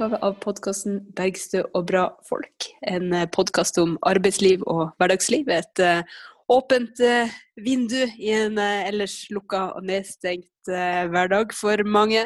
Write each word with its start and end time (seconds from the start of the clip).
utgave 0.00 0.18
av 0.24 0.38
podkasten 0.40 1.00
'Bergstø 1.12 1.60
og 1.76 1.82
bra 1.90 2.06
folk'. 2.24 2.70
En 2.88 3.12
eh, 3.12 3.26
podkast 3.28 3.76
om 3.78 3.98
arbeidsliv 4.00 4.62
og 4.64 4.94
hverdagsliv. 4.96 5.44
Et 5.52 5.82
uh, 5.84 6.00
åpent 6.48 7.02
uh, 7.04 7.28
vindu 7.60 8.08
i 8.16 8.30
en 8.32 8.56
uh, 8.56 8.88
ellers 8.88 9.28
lukka 9.28 9.74
og 9.76 9.84
nedstengt 9.84 10.48
hverdag 10.64 11.52
for 11.52 11.84
mange. 11.84 12.24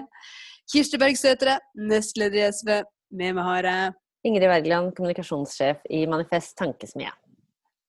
Kirsti 0.70 1.02
Bergstø 1.02 1.32
heter 1.32 1.50
jeg, 1.50 1.66
nestleder 1.90 2.44
i 2.44 2.46
SV. 2.54 2.70
Med 3.10 3.34
meg 3.34 3.50
har 3.50 3.66
jeg 3.66 3.92
Ingrid 4.30 4.48
Wergeland, 4.52 4.94
kommunikasjonssjef 4.94 5.82
i 5.91 6.06
Manifest 6.06 6.54
Tankesmie. 6.58 7.10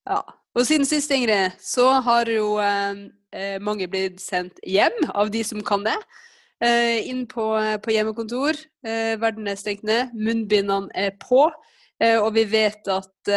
Ja. 0.09 0.23
Og 0.57 0.65
siden 0.65 0.85
sist, 0.89 1.13
Ingrid, 1.13 1.53
så 1.61 1.99
har 2.01 2.29
jo 2.29 2.57
mange 3.61 3.89
blitt 3.91 4.21
sendt 4.21 4.61
hjem 4.65 4.95
av 5.13 5.29
de 5.33 5.43
som 5.43 5.61
kan 5.65 5.85
det. 5.85 5.97
Eh, 6.63 7.09
inn 7.09 7.25
på, 7.27 7.45
på 7.83 7.91
hjemmekontor. 7.91 8.55
Eh, 8.87 9.15
verden 9.19 9.47
er 9.51 9.59
stengt 9.59 9.83
ned. 9.87 10.13
Munnbindene 10.15 10.87
er 10.95 11.11
på. 11.19 11.49
Eh, 11.99 12.15
og 12.19 12.31
vi 12.37 12.45
vet 12.51 12.87
at 12.91 13.35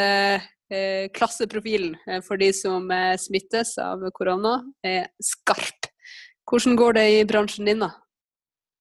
klasseprofilen 1.16 1.94
for 2.20 2.36
de 2.36 2.50
som 2.52 2.90
smittes 3.16 3.70
av 3.80 4.02
korona, 4.12 4.58
er 4.84 5.06
skarp. 5.24 5.86
Hvordan 6.44 6.76
går 6.76 6.98
det 6.98 7.04
i 7.14 7.22
bransjen 7.24 7.70
din, 7.70 7.80
da? 7.80 7.88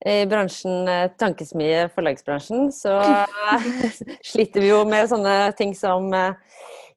I 0.04 0.26
bransjen 0.28 0.84
tankesmie, 1.16 1.86
forlagsbransjen, 1.96 2.68
så 2.76 2.98
sliter 4.34 4.66
vi 4.66 4.74
jo 4.74 4.82
med 4.84 5.08
sånne 5.14 5.38
ting 5.56 5.72
som 5.80 6.12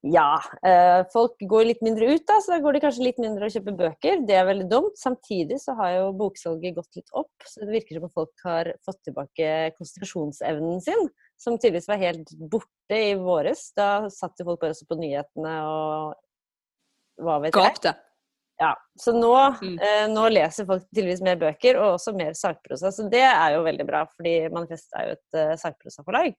ja, 0.01 0.41
eh, 0.65 1.03
folk 1.13 1.37
går 1.45 1.67
litt 1.69 1.83
mindre 1.85 2.07
ut, 2.15 2.23
da, 2.25 2.39
så 2.41 2.55
da 2.55 2.61
går 2.65 2.77
de 2.77 2.81
kanskje 2.87 3.05
litt 3.05 3.19
mindre 3.21 3.45
og 3.45 3.53
kjøper 3.53 3.77
bøker. 3.77 4.23
Det 4.25 4.37
er 4.39 4.47
veldig 4.49 4.69
dumt. 4.71 4.97
Samtidig 4.97 5.59
så 5.61 5.75
har 5.77 5.93
jo 5.99 6.07
boksalget 6.17 6.79
gått 6.79 6.97
litt 6.97 7.13
opp, 7.13 7.33
så 7.45 7.61
det 7.67 7.75
virker 7.75 7.99
som 7.99 8.07
at 8.09 8.17
folk 8.17 8.47
har 8.47 8.73
fått 8.87 9.03
tilbake 9.05 9.51
konsentrasjonsevnen 9.77 10.81
sin, 10.85 11.11
som 11.41 11.59
tydeligvis 11.59 11.91
var 11.91 12.01
helt 12.01 12.33
borte 12.41 12.97
i 12.97 13.13
våres. 13.21 13.69
Da 13.77 14.09
satt 14.15 14.41
jo 14.41 14.49
folk 14.49 14.65
bare 14.65 14.73
også 14.73 14.89
på 14.89 15.01
nyhetene 15.03 15.57
og 15.69 17.21
hva 17.21 17.43
vet 17.45 17.53
jeg. 17.53 17.61
Gapte. 17.61 17.99
Ja, 18.61 18.75
Så 19.01 19.15
nå, 19.17 19.33
mm. 19.63 19.77
eh, 19.81 20.03
nå, 20.13 20.27
leser 20.29 20.67
folk 20.69 20.83
tydeligvis 20.91 21.23
mer 21.25 21.39
bøker, 21.41 21.79
og 21.81 21.95
også 21.95 22.13
mer 22.13 22.35
sakprosa. 22.37 22.91
Så 22.93 23.07
det 23.09 23.23
er 23.25 23.55
jo 23.55 23.63
veldig 23.65 23.87
bra, 23.89 24.03
fordi 24.13 24.35
Manifest 24.53 24.93
er 25.01 25.07
jo 25.07 25.15
et 25.17 25.39
uh, 25.39 25.55
sakprosaforlag. 25.63 26.35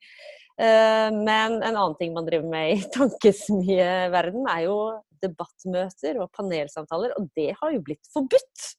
Uh, 0.62 1.10
men 1.16 1.58
en 1.58 1.72
annen 1.72 1.96
ting 1.98 2.14
man 2.14 2.28
driver 2.30 2.46
med 2.52 2.76
i 2.76 2.86
tankesmieverden, 2.98 4.46
er 4.54 4.68
jo 4.68 4.78
debattmøter 5.26 6.22
og 6.22 6.30
panelsamtaler, 6.38 7.18
og 7.18 7.30
det 7.38 7.56
har 7.58 7.74
jo 7.74 7.82
blitt 7.90 8.06
forbudt! 8.14 8.70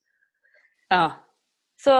Ja. 0.93 1.05
Så 1.83 1.95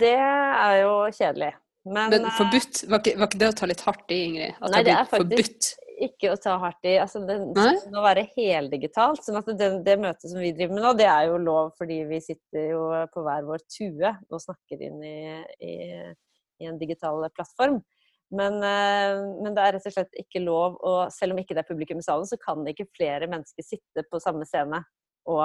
det 0.00 0.16
er 0.20 0.82
jo 0.82 0.96
kjedelig. 1.16 1.54
Men, 1.84 2.10
men 2.10 2.24
eh, 2.24 2.36
forbudt, 2.36 2.84
var 2.88 3.00
ikke, 3.00 3.16
var 3.20 3.28
ikke, 3.28 3.40
det 3.40 3.48
å 3.50 3.56
ta 3.56 3.68
litt 3.68 3.82
hardt 3.84 4.12
i, 4.12 4.20
Ingrid? 4.28 4.56
At 4.60 4.72
nei, 4.72 4.84
det 4.86 4.94
er 4.94 5.08
faktisk 5.08 5.24
forbudt? 5.24 5.72
Ikke 6.02 6.32
å 6.32 6.38
ta 6.40 6.56
hardt 6.62 6.86
i. 6.88 6.96
Altså, 7.00 7.22
det 7.26 7.38
må 7.92 8.02
være 8.04 8.26
heldigitalt. 8.34 9.22
sånn 9.24 9.38
at 9.40 9.50
det, 9.58 9.70
det, 9.86 9.96
møtet 10.02 10.30
som 10.30 10.40
vi 10.42 10.52
driver 10.56 10.76
med 10.76 10.86
nå, 10.86 10.92
det 10.98 11.08
er 11.10 11.28
jo 11.30 11.40
lov 11.42 11.74
fordi 11.78 12.00
vi 12.08 12.20
sitter 12.24 12.70
jo 12.72 12.84
på 13.14 13.24
hver 13.26 13.46
vår 13.48 13.64
tue 13.70 14.14
og 14.28 14.42
snakker 14.42 14.82
inn 14.88 15.02
i, 15.06 15.18
i, 15.62 15.74
i 16.62 16.70
en 16.70 16.80
digital 16.80 17.22
plattform. 17.34 17.82
Men, 18.34 18.56
eh, 18.66 19.18
men, 19.42 19.52
det 19.54 19.62
er 19.62 19.76
rett 19.76 19.88
og 19.90 19.94
slett 19.94 20.16
ikke 20.18 20.42
lov, 20.42 20.78
og 20.82 21.12
selv 21.14 21.34
om 21.34 21.42
ikke 21.42 21.54
det 21.54 21.62
er 21.62 21.68
publikum 21.68 22.00
i 22.00 22.06
salen, 22.06 22.26
så 22.26 22.38
kan 22.40 22.64
ikke 22.66 22.88
flere 22.96 23.28
mennesker 23.30 23.66
sitte 23.66 24.06
på 24.10 24.22
samme 24.22 24.46
scene 24.48 24.80
og 25.30 25.44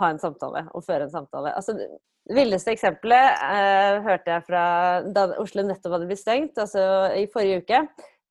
ha 0.00 0.08
en 0.08 0.20
samtale 0.22 0.64
og 0.72 0.84
føre 0.86 1.08
en 1.08 1.12
samtale. 1.12 1.52
Altså, 1.58 1.74
det 1.76 2.36
villeste 2.36 2.72
eksempelet 2.72 3.42
eh, 3.42 3.98
hørte 4.06 4.36
jeg 4.36 4.46
fra 4.46 4.64
da 5.12 5.26
Oslo 5.42 5.64
nettopp 5.66 5.96
hadde 5.96 6.08
blitt 6.08 6.22
stengt, 6.22 6.58
altså 6.60 6.82
i 7.18 7.26
forrige 7.32 7.64
uke. 7.64 7.82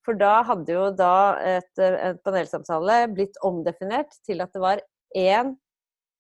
For 0.10 0.18
da 0.18 0.40
hadde 0.42 0.74
jo 0.74 0.88
da 0.98 1.38
et, 1.46 1.70
et 1.78 2.18
panelsamtale 2.26 3.04
blitt 3.14 3.36
omdefinert 3.46 4.16
til 4.26 4.42
at 4.42 4.56
det 4.56 4.62
var 4.64 4.80
én 5.14 5.52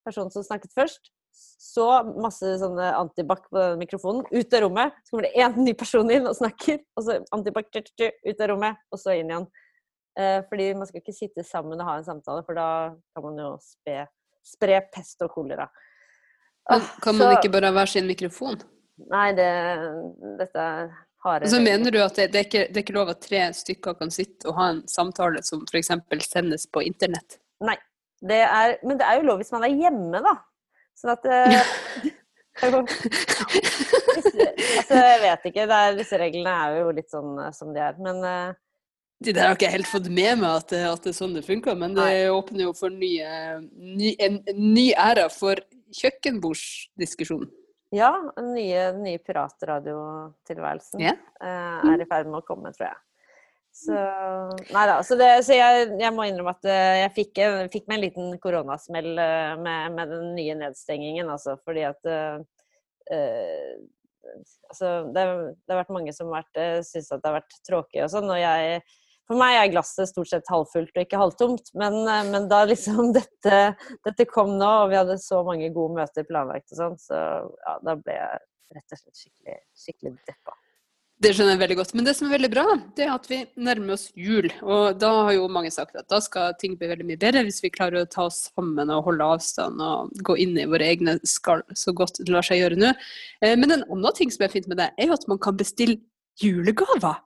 person 0.06 0.30
som 0.30 0.46
snakket 0.46 0.76
først. 0.78 1.10
Så 1.34 1.88
masse 2.22 2.52
sånne 2.62 2.92
antibac 3.00 3.48
på 3.48 3.58
denne 3.58 3.80
mikrofonen. 3.82 4.28
Ut 4.30 4.54
av 4.54 4.62
rommet. 4.62 4.94
Så 5.02 5.16
kommer 5.16 5.26
det 5.26 5.42
én 5.42 5.58
ny 5.58 5.74
person 5.80 6.14
inn 6.14 6.30
og 6.30 6.38
snakker. 6.38 6.84
Og 6.94 7.08
så 7.08 7.18
antibac 7.34 7.74
ut 7.74 8.30
av 8.30 8.46
rommet, 8.52 8.78
og 8.94 9.02
så 9.02 9.18
inn 9.18 9.34
igjen. 9.34 9.50
Eh, 10.22 10.38
fordi 10.52 10.70
man 10.78 10.86
skal 10.86 11.02
ikke 11.02 11.18
sitte 11.18 11.48
sammen 11.48 11.82
og 11.82 11.90
ha 11.90 11.98
en 11.98 12.06
samtale, 12.06 12.46
for 12.46 12.62
da 12.62 12.70
kan 13.16 13.26
man 13.26 13.42
jo 13.42 13.52
spe, 13.64 14.04
spre 14.46 14.84
pest 14.94 15.26
og 15.26 15.34
kolera. 15.34 15.66
Men 16.70 16.86
kan 17.02 17.18
man 17.18 17.32
så, 17.32 17.36
ikke 17.40 17.56
bare 17.58 17.74
ha 17.74 17.80
hver 17.80 17.90
sin 17.90 18.10
mikrofon? 18.10 18.62
Nei, 19.10 19.30
det, 19.34 19.50
dette 20.38 20.66
harde 21.26 21.50
Så 21.52 21.62
mener 21.64 21.92
du 21.92 22.00
at 22.04 22.16
det, 22.16 22.30
det, 22.34 22.42
er 22.42 22.48
ikke, 22.48 22.66
det, 22.68 22.78
er 22.78 22.86
ikke, 22.86 22.98
lov 22.98 23.14
at 23.14 23.22
tre 23.26 23.42
stykker 23.56 23.94
kan 24.00 24.10
sitte 24.14 24.50
og 24.50 24.54
ha 24.60 24.66
en 24.74 24.84
samtale 24.90 25.44
som 25.46 25.66
f.eks. 25.68 25.92
sendes 26.28 26.68
på 26.72 26.80
internett? 26.88 27.32
Nei. 27.64 27.78
Det 28.20 28.42
er, 28.44 28.74
men 28.84 28.98
det 29.00 29.06
er 29.08 29.20
jo 29.20 29.28
lov 29.30 29.38
hvis 29.40 29.54
man 29.56 29.64
er 29.64 29.78
hjemme, 29.80 30.20
da. 30.20 30.34
Sånn 31.00 31.14
at 31.14 31.24
eh, 31.32 32.10
Altså, 32.60 32.84
jeg 34.98 35.20
vet 35.24 35.46
ikke. 35.48 35.64
Er, 35.68 35.96
disse 35.96 36.18
reglene 36.20 36.52
er 36.52 36.80
jo 36.82 36.90
litt 36.98 37.12
sånn 37.14 37.38
eh, 37.40 37.54
som 37.56 37.72
de 37.76 37.80
er. 37.84 37.96
Men 38.04 38.18
uh, 38.26 38.50
De 39.24 39.32
der 39.36 39.48
har 39.48 39.56
ikke 39.56 39.68
jeg 39.70 39.78
helt 39.78 39.92
fått 39.92 40.10
med 40.12 40.34
meg 40.42 40.50
at 40.50 40.74
at 40.76 41.04
det 41.06 41.12
er 41.14 41.22
sånn 41.22 41.38
det 41.38 41.48
funker, 41.48 41.74
men 41.80 41.96
det 41.96 42.04
Nei. 42.04 42.28
åpner 42.34 42.64
jo 42.68 42.74
for 42.76 42.90
nye, 42.92 43.30
ny, 43.78 44.10
en, 44.20 44.36
en 44.50 44.60
ny 44.74 44.88
æra 45.00 45.30
for 45.34 45.56
kjøkkenbordsdiskusjon. 45.96 47.48
Ja, 47.96 48.12
den 48.36 48.52
nye, 48.54 48.82
nye 49.02 49.20
piratradiotilværelsen 49.26 51.02
yeah. 51.02 51.22
uh, 51.42 51.88
er 51.90 52.04
i 52.04 52.10
ferd 52.10 52.30
med 52.30 52.44
å 52.44 52.46
komme, 52.46 52.70
tror 52.76 52.92
jeg. 52.92 53.00
Så 53.80 53.96
Nei 54.74 54.84
da. 54.90 54.98
Så, 55.06 55.16
det, 55.18 55.30
så 55.46 55.56
jeg, 55.58 55.88
jeg, 56.02 56.14
må 56.14 56.26
innrømme 56.28 56.54
at 56.58 56.68
uh, 56.70 56.96
jeg 57.04 57.14
fikk, 57.16 57.42
jeg 57.42 57.70
fikk, 57.74 57.88
meg 57.90 58.00
en 58.00 58.04
liten 58.06 58.40
koronasmell 58.44 59.12
uh, 59.18 59.56
med, 59.62 59.96
med, 59.98 60.14
den 60.14 60.34
nye 60.38 60.58
nedstengingen, 60.60 61.30
altså. 61.34 61.58
Fordi 61.66 61.88
at 61.90 62.12
uh, 62.14 62.42
Altså, 64.70 64.90
det, 65.10 65.22
det, 65.66 65.72
har 65.72 65.80
vært 65.80 65.94
mange 65.96 66.12
som 66.14 66.28
har 66.36 66.44
syntes 66.86 67.08
at 67.10 67.24
det 67.24 67.26
har 67.26 67.40
vært 67.40 67.56
tråkig 67.66 68.04
og 68.04 68.12
sånn. 68.14 68.28
Og 68.30 68.38
jeg 68.38 68.84
for 69.30 69.38
meg 69.38 69.56
er 69.60 69.74
glasset 69.74 70.10
stort 70.10 70.32
sett 70.32 70.50
halvfullt 70.50 70.96
og 70.96 71.04
ikke 71.04 71.22
halvtomt. 71.22 71.74
Men, 71.78 72.00
eh, 72.02 72.24
men 72.32 72.48
da 72.52 72.64
liksom 72.70 73.12
dette, 73.20 73.60
dette, 74.08 74.30
kom 74.30 74.56
nå, 74.58 74.72
og 74.86 74.94
vi 74.94 74.98
hadde 74.98 75.20
så 75.22 75.44
mange 75.46 75.70
gode 75.76 76.02
møter 76.02 76.26
planlagt 76.28 76.74
og 76.74 76.82
sånn, 76.82 76.98
så 77.02 77.20
ja, 77.46 77.76
da 77.86 78.00
ble 78.00 78.18
jeg 78.18 78.42
rett 78.74 78.98
og 78.98 79.04
slett 79.04 79.22
skikkelig, 79.22 79.62
skikkelig 79.78 80.18
deppa. 80.26 80.58
Det 81.20 81.34
skjønner 81.36 81.58
jeg 81.58 81.60
veldig 81.60 81.76
godt. 81.82 81.92
Men 81.98 82.06
det 82.08 82.14
som 82.16 82.30
er 82.30 82.38
veldig 82.38 82.50
bra, 82.54 82.64
det 82.96 83.04
er 83.04 83.10
at 83.12 83.26
vi 83.28 83.42
nærmer 83.60 83.98
oss 83.98 84.06
jul. 84.16 84.48
Og 84.64 84.96
da 85.02 85.10
har 85.28 85.34
jo 85.36 85.50
mange 85.52 85.72
sagt 85.76 85.98
at 86.00 86.08
da 86.08 86.22
skal 86.24 86.54
ting 86.62 86.78
bli 86.80 86.88
veldig 86.88 87.08
mye 87.10 87.20
bedre 87.20 87.44
hvis 87.44 87.60
vi 87.60 87.74
klarer 87.76 88.06
å 88.06 88.10
ta 88.10 88.30
oss 88.30 88.46
sammen 88.48 88.94
og 88.96 89.04
holde 89.10 89.28
avstand 89.36 89.84
og 89.84 90.14
gå 90.24 90.38
inn 90.40 90.56
i 90.56 90.68
våre 90.70 90.88
egne 90.88 91.18
skall 91.28 91.66
så 91.76 91.92
godt 91.98 92.22
det 92.24 92.32
lar 92.32 92.48
seg 92.48 92.62
gjøre 92.62 92.80
nå. 92.80 92.94
Eh, 93.44 93.58
men 93.60 93.76
en 93.76 93.84
annen 93.84 94.16
ting 94.16 94.32
som 94.32 94.48
er 94.48 94.54
fint 94.54 94.70
med 94.72 94.80
det, 94.80 94.94
er 94.96 95.12
jo 95.12 95.18
at 95.20 95.28
man 95.28 95.42
kan 95.44 95.60
bestille 95.60 96.00
julegaver. 96.40 97.20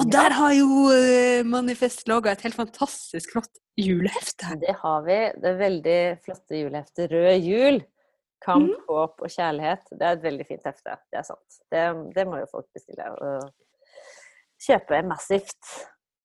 Og 0.00 0.10
der 0.10 0.34
har 0.34 0.54
jo 0.56 0.68
uh, 0.90 1.46
Manifest 1.46 2.08
laga 2.10 2.34
et 2.34 2.44
helt 2.46 2.58
fantastisk 2.58 3.34
flott 3.34 3.60
julehefte. 3.78 4.56
Det 4.62 4.74
har 4.80 5.02
vi. 5.06 5.18
Det 5.40 5.50
er 5.50 5.60
veldig 5.60 5.98
flotte 6.24 6.62
juleheftet 6.62 7.12
Rød 7.12 7.46
jul. 7.46 7.82
Kamp, 8.44 8.68
mm. 8.68 8.80
håp 8.88 9.22
og 9.24 9.30
kjærlighet. 9.32 9.86
Det 9.94 10.04
er 10.04 10.16
et 10.18 10.24
veldig 10.24 10.46
fint 10.48 10.66
hefte. 10.68 10.96
Det 11.08 11.20
er 11.20 11.28
sant. 11.28 11.60
Det, 11.72 11.84
det 12.16 12.26
må 12.28 12.42
jo 12.42 12.50
folk 12.50 12.66
bestille 12.74 13.06
og 13.14 13.46
kjøpe 14.66 15.00
massivt. 15.06 15.76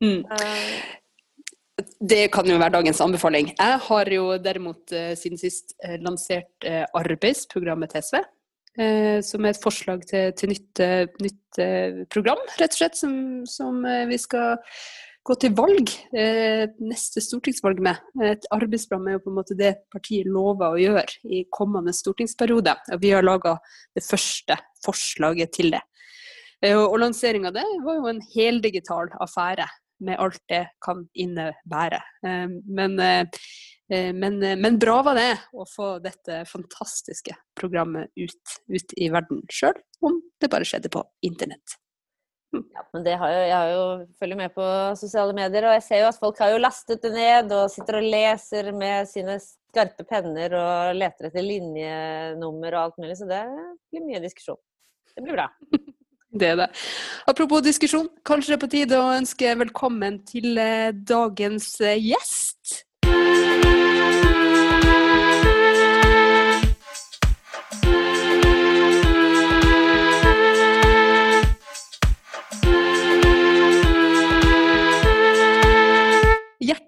Mm. 0.03 0.25
Uh, 0.25 1.85
det 2.09 2.25
kan 2.33 2.49
jo 2.49 2.57
være 2.59 2.75
dagens 2.79 2.99
anbefaling. 3.05 3.53
Jeg 3.53 3.79
har 3.85 4.13
jo 4.17 4.25
derimot 4.41 4.97
uh, 4.97 5.13
siden 5.19 5.39
sist 5.39 5.77
lansert 6.01 6.69
arbeidsprogrammet 6.97 7.93
til 7.93 8.03
SV. 8.09 8.19
Eh, 8.79 9.19
som 9.25 9.43
er 9.43 9.51
et 9.51 9.59
forslag 9.59 10.05
til, 10.07 10.31
til 10.39 10.53
nytt, 10.53 10.79
eh, 10.79 11.05
nytt, 11.19 11.59
eh, 11.59 12.01
program, 12.13 12.39
rett 12.61 12.71
og 12.71 12.79
slett, 12.79 12.95
som, 12.95 13.13
som, 13.49 13.81
vi 14.07 14.19
skal 14.21 14.55
gå 15.27 15.35
til 15.37 15.51
valg, 15.53 15.91
neste 16.79 17.21
stortingsvalg 17.21 17.81
med. 17.85 17.99
Et 18.23 18.45
arbeidsprogram 18.55 19.09
er 19.09 19.17
jo 19.17 19.23
på 19.25 19.33
en 19.33 19.35
måte 19.35 19.57
det 19.59 19.73
partiet 19.93 20.25
lover 20.25 20.73
å 20.73 20.79
gjøre 20.79 21.19
i 21.27 21.43
kommende 21.53 21.93
stortingsperiode. 21.93 22.73
Og 22.95 23.03
vi 23.03 23.11
har 23.13 23.27
laga 23.27 23.57
det 23.93 24.05
første 24.07 24.57
forslaget 24.85 25.51
til 25.53 25.75
det. 25.75 25.83
Og, 26.71 26.95
lanseringa 27.03 27.51
av 27.51 27.59
det 27.59 27.67
var 27.83 27.99
jo 27.99 28.09
en 28.09 28.23
heldigital 28.31 29.11
affære 29.21 29.67
med 30.07 30.17
alt 30.23 30.41
det 30.49 30.63
kan 30.81 31.03
innebære. 31.13 32.01
Men 32.23 32.97
Eh, 32.99 33.27
men, 33.89 34.43
eh, 34.43 34.55
men, 34.55 34.79
bra 34.79 34.99
var 35.05 35.17
det 35.17 35.31
å 35.53 35.65
få 35.65 35.91
dette 36.03 36.43
fantastiske 36.49 37.33
programmet 37.57 38.11
ut, 38.19 38.57
ut 38.69 38.97
i 38.97 39.09
verden 39.09 39.41
sjøl, 39.49 39.77
om 40.05 40.19
det 40.41 40.51
bare 40.51 40.67
skjedde 40.67 40.91
på 40.93 41.03
internett. 41.25 41.77
Hm. 42.53 42.65
Ja, 42.73 42.83
men 42.93 43.03
det 43.05 43.15
har 43.21 43.33
jo, 43.33 43.41
jeg 43.45 43.55
har 43.55 43.71
jo 43.73 43.83
følger 44.21 44.37
med 44.39 44.53
på 44.55 44.67
sosiale 44.97 45.35
medier, 45.37 45.67
og 45.69 45.75
jeg 45.77 45.85
ser 45.85 46.03
jo 46.03 46.09
at 46.09 46.21
folk 46.21 46.39
har 46.41 46.53
jo 46.53 46.61
lastet 46.61 47.01
det 47.05 47.11
ned 47.13 47.53
og 47.53 47.69
sitter 47.73 47.99
og 47.99 48.09
leser 48.09 48.71
med 48.77 49.09
sine 49.09 49.37
skarpe 49.41 50.05
penner 50.09 50.55
og 50.57 50.97
leter 50.97 51.29
etter 51.29 51.45
linjenummer 51.45 52.73
og 52.73 52.81
alt 52.83 53.01
mulig, 53.01 53.17
så 53.19 53.29
det 53.29 53.43
blir 53.93 54.05
mye 54.05 54.21
diskusjon. 54.23 54.61
Det 55.15 55.25
blir 55.25 55.37
bra. 55.37 55.49
Det 56.29 56.45
er 56.45 56.59
det. 56.59 56.67
Apropos 57.25 57.63
diskusjon, 57.65 58.05
kanskje 58.21 58.51
det 58.51 58.55
er 58.55 58.61
på 58.61 58.67
tide 58.69 58.97
å 59.01 59.15
ønske 59.15 59.49
velkommen 59.57 60.19
til 60.29 60.59
eh, 60.61 60.91
dagens 60.93 61.71
eh, 61.81 61.97
gjest. 61.97 62.83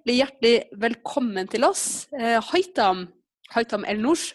Hjertelig, 0.02 0.18
hjertelig 0.18 0.82
velkommen 0.82 1.48
til 1.48 1.62
oss, 1.62 2.08
eh, 2.18 2.42
Haitam, 2.42 3.04
Haitam 3.54 3.84
Elnors. 3.86 4.34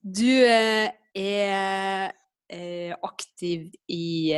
Du 0.00 0.24
eh, 0.24 0.88
er 1.12 2.12
eh, 2.48 2.94
aktiv 3.04 3.68
i 3.92 4.32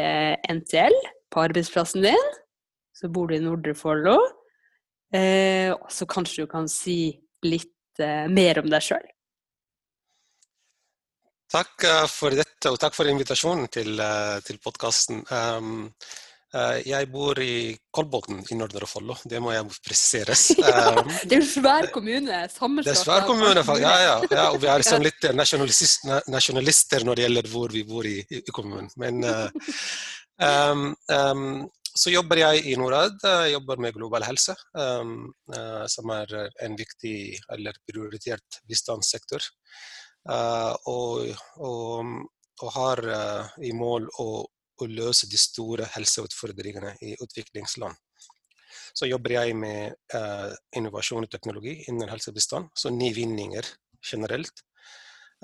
NTL 0.50 0.96
på 1.30 1.40
arbeidsplassen 1.44 2.02
din. 2.02 2.26
Så 2.98 3.06
bor 3.12 3.28
du 3.28 3.36
i 3.36 3.38
Nordre 3.38 3.76
Follo. 3.78 4.18
Så 5.12 6.06
kanskje 6.10 6.42
du 6.42 6.50
kan 6.50 6.66
si 6.66 7.22
litt 7.46 8.00
mer 8.28 8.58
om 8.58 8.66
deg 8.68 8.82
sjøl? 8.82 9.06
Takk 11.52 11.86
for 12.10 12.34
dette, 12.34 12.72
og 12.72 12.80
takk 12.82 12.96
for 12.96 13.06
invitasjonen 13.06 13.70
til, 13.70 14.02
til 14.44 14.58
podkasten. 14.64 15.22
Eh, 16.54 16.76
jeg 16.86 17.08
bor 17.10 17.38
i 17.42 17.74
Kolbotn 17.90 18.38
i 18.52 18.56
Nordre 18.58 18.86
Follo, 18.86 19.16
det 19.26 19.40
må 19.42 19.50
jeg 19.54 19.66
presiseres. 19.82 20.48
Um, 20.66 21.08
det 21.26 21.36
er 21.36 21.40
jo 21.40 21.46
svær 21.48 21.88
kommune? 21.94 22.38
Det 22.84 22.92
er 22.92 22.98
svær 22.98 23.24
kommune, 23.26 23.62
ja, 23.80 23.94
ja, 24.02 24.14
ja, 24.30 24.44
Og 24.52 24.60
vi 24.62 24.68
er 24.70 24.78
liksom 24.82 25.02
litt 25.04 25.26
nasjonalister 25.34 27.06
når 27.06 27.18
det 27.18 27.24
gjelder 27.24 27.48
hvor 27.50 27.74
vi 27.74 27.82
bor 27.88 28.06
i, 28.06 28.18
i 28.22 28.54
kommunen. 28.54 28.88
Men 29.00 29.24
uh, 29.26 29.48
um, 30.42 30.88
um, 31.10 31.44
så 31.96 32.12
jobber 32.12 32.42
jeg 32.42 32.64
i 32.70 32.76
Norad. 32.78 33.18
Jeg 33.24 33.54
jobber 33.56 33.82
med 33.82 33.96
global 33.96 34.26
helse, 34.26 34.54
um, 34.78 35.30
uh, 35.54 35.84
som 35.90 36.12
er 36.14 36.34
en 36.66 36.76
viktig 36.78 37.16
eller 37.56 37.78
prioritert 37.88 38.60
bistandssektor. 38.68 39.46
Uh, 40.28 40.74
og, 40.92 41.30
og, 41.62 42.16
og, 42.60 42.68
har 42.76 43.02
i 43.62 43.72
mål 43.76 44.10
å 44.22 44.28
å 44.80 44.88
løse 44.90 45.28
de 45.30 45.38
store 45.40 45.88
helseutfordringene 45.94 46.96
i 47.02 47.14
utviklingsland. 47.22 47.96
Så 48.96 49.08
jobber 49.10 49.36
jeg 49.36 49.56
med 49.58 49.96
uh, 50.14 50.52
innovasjon 50.76 51.26
og 51.26 51.32
teknologi 51.32 51.74
innen 51.90 52.08
helsebistand, 52.08 52.70
så 52.76 52.92
nyvinninger 52.94 53.68
generelt. 54.06 54.62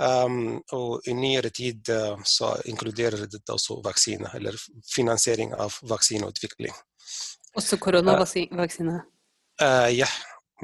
Um, 0.00 0.56
og 0.72 1.04
i 1.08 1.12
nyere 1.12 1.50
tid 1.52 1.90
uh, 1.92 2.16
så 2.24 2.54
inkluderer 2.70 3.26
dette 3.28 3.52
også 3.52 3.82
vaksine, 3.84 4.30
eller 4.38 4.56
finansiering 4.88 5.52
av 5.52 5.76
vaksineutvikling. 5.88 6.72
Også 7.60 7.76
koronavaksine? 7.76 8.96
Uh, 9.60 9.90
ja, 9.92 10.08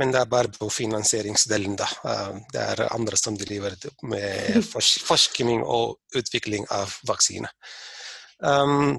men 0.01 0.15
det 0.15 0.23
er 0.23 0.33
bare 0.33 0.53
på 0.55 0.71
finansieringsdelen, 0.73 1.77
da. 1.77 1.89
Det 2.55 2.65
er 2.73 2.87
andre 2.89 3.19
som 3.21 3.37
driver 3.37 3.77
med 4.09 4.65
forskning 5.11 5.61
og 5.61 5.99
utvikling 6.17 6.65
av 6.73 6.97
vaksine. 7.09 7.51
Um, 8.43 8.99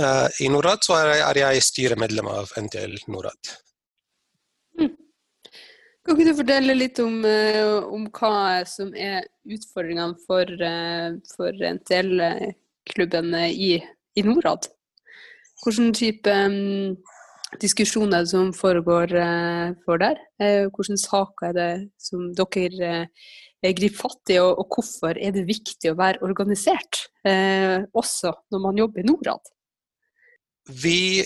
uh, 0.00 0.28
I 0.40 0.48
Norad 0.48 0.84
så 0.84 0.96
er, 1.00 1.16
er 1.20 1.40
jeg 1.42 1.64
styremedlem 1.64 2.28
av 2.30 2.52
NTL 2.56 2.96
Norad. 3.12 3.52
Mm. 4.80 4.94
Kan 6.06 6.14
ikke 6.14 6.30
du 6.30 6.38
fortelle 6.38 6.76
litt 6.76 7.00
om, 7.02 7.18
uh, 7.26 7.84
om 7.92 8.06
hva 8.16 8.62
som 8.68 8.94
er 8.94 9.26
utfordringene 9.44 10.16
for, 10.26 10.48
uh, 10.48 11.18
for 11.34 11.68
NTL-klubben 11.72 13.36
i, 13.50 13.76
i, 14.16 14.24
Norad? 14.24 14.70
Hvilken 15.64 15.92
type 15.96 16.32
um, 16.46 16.96
diskusjoner 17.60 18.24
som 18.28 18.52
foregår 18.54 19.12
for 19.86 20.00
der? 20.02 20.18
Hvilke 20.36 20.98
saker 21.00 21.48
er 21.48 21.54
det 21.56 21.70
som 22.02 22.28
dere 22.36 22.90
Eh, 22.92 23.06
gripe 23.62 23.96
fatt 23.98 24.32
i, 24.34 24.38
og, 24.42 24.58
og, 24.60 24.68
hvorfor 24.76 25.18
er 25.18 25.34
det 25.34 25.46
viktig 25.48 25.92
å 25.92 25.98
være 25.98 26.22
organisert, 26.26 27.06
eh, 27.26 27.80
også 27.96 28.34
når 28.52 28.62
man 28.62 28.80
jobber 28.82 29.02
i 29.02 29.08
Norad? 29.08 29.52
Vi 30.66 31.24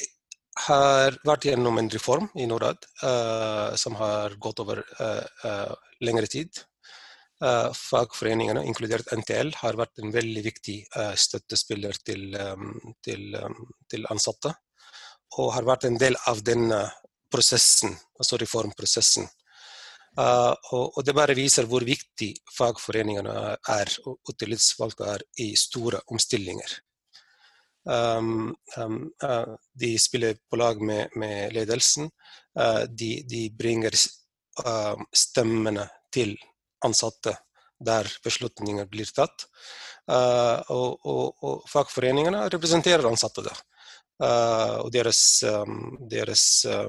har 0.67 1.17
vært 1.25 1.47
gjennom 1.49 1.79
en 1.81 1.89
reform 1.91 2.27
i 2.37 2.47
Norad 2.49 2.83
uh, 3.05 3.73
som 3.79 3.97
har 4.01 4.35
gått 4.43 4.61
over 4.61 4.83
uh, 5.01 5.25
uh, 5.45 5.73
lengre 6.05 6.31
tid. 6.31 6.67
fagforeningene, 7.41 8.67
inkludert 8.69 9.15
NTL, 9.17 9.55
har 9.63 9.77
vært 9.81 10.03
en 10.03 10.11
veldig 10.13 10.43
viktig 10.45 10.75
støttespiller 11.17 11.97
til, 12.05 12.35
um, 12.37 12.75
til, 13.01 13.33
um, 13.33 13.55
til, 13.89 14.05
ansatte. 14.13 14.53
Og 15.41 15.49
har 15.55 15.65
vært 15.65 15.87
en 15.89 15.97
del 15.97 16.19
av 16.29 16.43
denne 16.45 16.83
prosessen, 17.33 17.97
altså 18.21 18.37
reformprosessen. 18.43 19.25
Uh, 20.21 20.53
og, 20.75 20.97
og, 20.99 21.03
det 21.07 21.15
bare 21.17 21.37
viser 21.39 21.69
hvor 21.71 21.85
viktig 21.87 22.33
fagforeningene 22.53 23.35
er 23.73 23.93
og 24.11 24.33
tillitsvalgte 24.37 25.07
er 25.15 25.23
i 25.45 25.53
store 25.57 26.01
omstillinger. 26.11 26.73
Um, 27.89 28.51
um, 28.77 28.99
uh, 29.25 29.55
de 29.73 29.95
spiller 30.03 30.37
på 30.51 30.59
lag 30.61 30.83
med, 30.85 31.15
med 31.17 31.55
ledelsen. 31.57 32.11
Uh, 32.59 32.85
de, 32.91 33.21
de, 33.29 33.47
bringer 33.57 33.95
stemmene 35.17 35.87
til 36.13 36.35
ansatte 36.85 37.33
der 37.81 38.09
beslutninger 38.21 38.85
blir 38.91 39.09
tatt. 39.15 39.47
Og, 40.11 41.07
og, 41.07 41.39
og, 41.47 41.63
fagforeningene 41.71 42.43
representerer 42.53 43.07
ansatte 43.09 43.45
der. 43.47 43.63
og 44.83 44.91
deres, 44.93 45.23
um, 45.49 45.95
deres 46.11 46.67
Eh, 46.67 46.89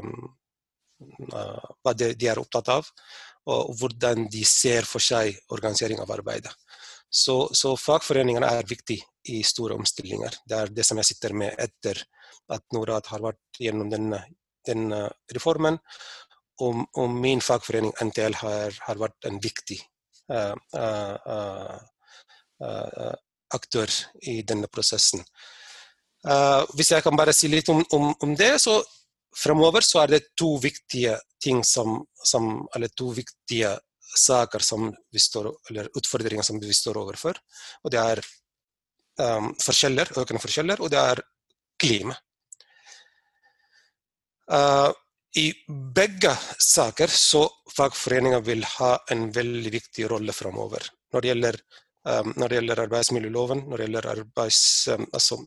hva 1.31 1.93
de, 1.97 2.13
er 2.27 2.39
opptatt 2.41 2.71
av, 2.73 2.89
og 3.49 3.71
hvordan 3.79 4.27
de 4.31 4.43
ser 4.45 4.85
for 4.87 5.03
seg 5.03 5.37
organisering 5.53 6.01
av 6.03 6.11
arbeidet. 6.13 6.53
Så, 7.11 7.49
så 7.57 7.73
fagforeningene 7.75 8.47
er 8.47 8.67
viktige 8.69 9.03
i 9.33 9.41
store 9.43 9.75
omstillinger. 9.75 10.37
Det 10.47 10.57
er 10.57 10.71
det 10.71 10.85
som 10.87 10.99
jeg 11.01 11.11
sitter 11.11 11.35
med 11.37 11.57
etter 11.59 11.99
at 12.51 12.63
Norad 12.75 13.07
har 13.11 13.23
vært 13.23 13.59
gjennom 13.59 13.89
denne, 13.91 14.21
denne 14.67 15.03
reformen. 15.33 15.79
Og, 16.61 16.83
og, 16.95 17.09
min 17.11 17.41
fagforening 17.41 17.93
NTL 18.05 18.37
har, 18.41 18.77
har 18.85 19.01
vært 19.01 19.27
en 19.27 19.39
viktig 19.41 19.79
uh, 20.31 20.53
uh, 20.77 21.77
uh, 22.61 23.13
aktør 23.51 23.91
i 24.29 24.41
denne 24.47 24.69
prosessen. 24.71 25.25
hvis 26.77 26.91
jeg 26.91 27.03
kan 27.03 27.17
bare 27.17 27.33
si 27.33 27.47
litt 27.49 27.67
om, 27.73 27.81
om, 27.97 28.11
om 28.21 28.35
det, 28.37 28.53
så 28.61 28.77
fremover 29.37 29.85
så 29.85 30.03
er 30.03 30.15
det 30.15 30.21
to 30.37 30.55
viktige 30.61 31.17
ting 31.41 31.63
som, 31.65 32.01
som 32.23 32.67
Eller 32.75 32.91
to 32.95 33.11
viktige 33.15 33.77
saker 34.17 34.59
som 34.59 34.89
vi 35.11 35.19
står, 35.19 35.51
eller 35.69 35.89
utfordringer 35.95 36.43
som 36.43 36.59
vi 36.59 36.73
står 36.73 36.97
overfor. 36.97 37.37
Og 37.83 37.91
det 37.91 37.99
er 37.99 38.21
um, 39.19 39.53
forskjeller, 39.61 40.11
økende 40.19 40.41
forskjeller, 40.43 40.81
og 40.83 40.91
det 40.91 40.99
er 40.99 41.21
klima. 41.79 42.15
Uh, 44.51 44.91
I 45.39 45.47
begge 45.95 46.33
saker 46.59 47.07
så 47.07 47.45
fagforeninger 47.71 48.43
vil 48.43 48.65
ha 48.77 48.97
en 49.13 49.29
veldig 49.31 49.71
viktig 49.71 50.09
rolle 50.11 50.35
fremover. 50.35 50.83
Når 51.13 51.23
det 51.23 51.31
gjelder, 51.31 51.59
um, 52.09 52.33
når 52.35 52.47
det 52.47 52.59
gjelder 52.59 52.83
arbeidsmiljøloven, 52.87 53.67
når 53.69 53.77
det 53.77 53.87
gjelder 53.87 54.09
arbeids... 54.17 54.63
Um, 54.91 55.07
altså, 55.13 55.39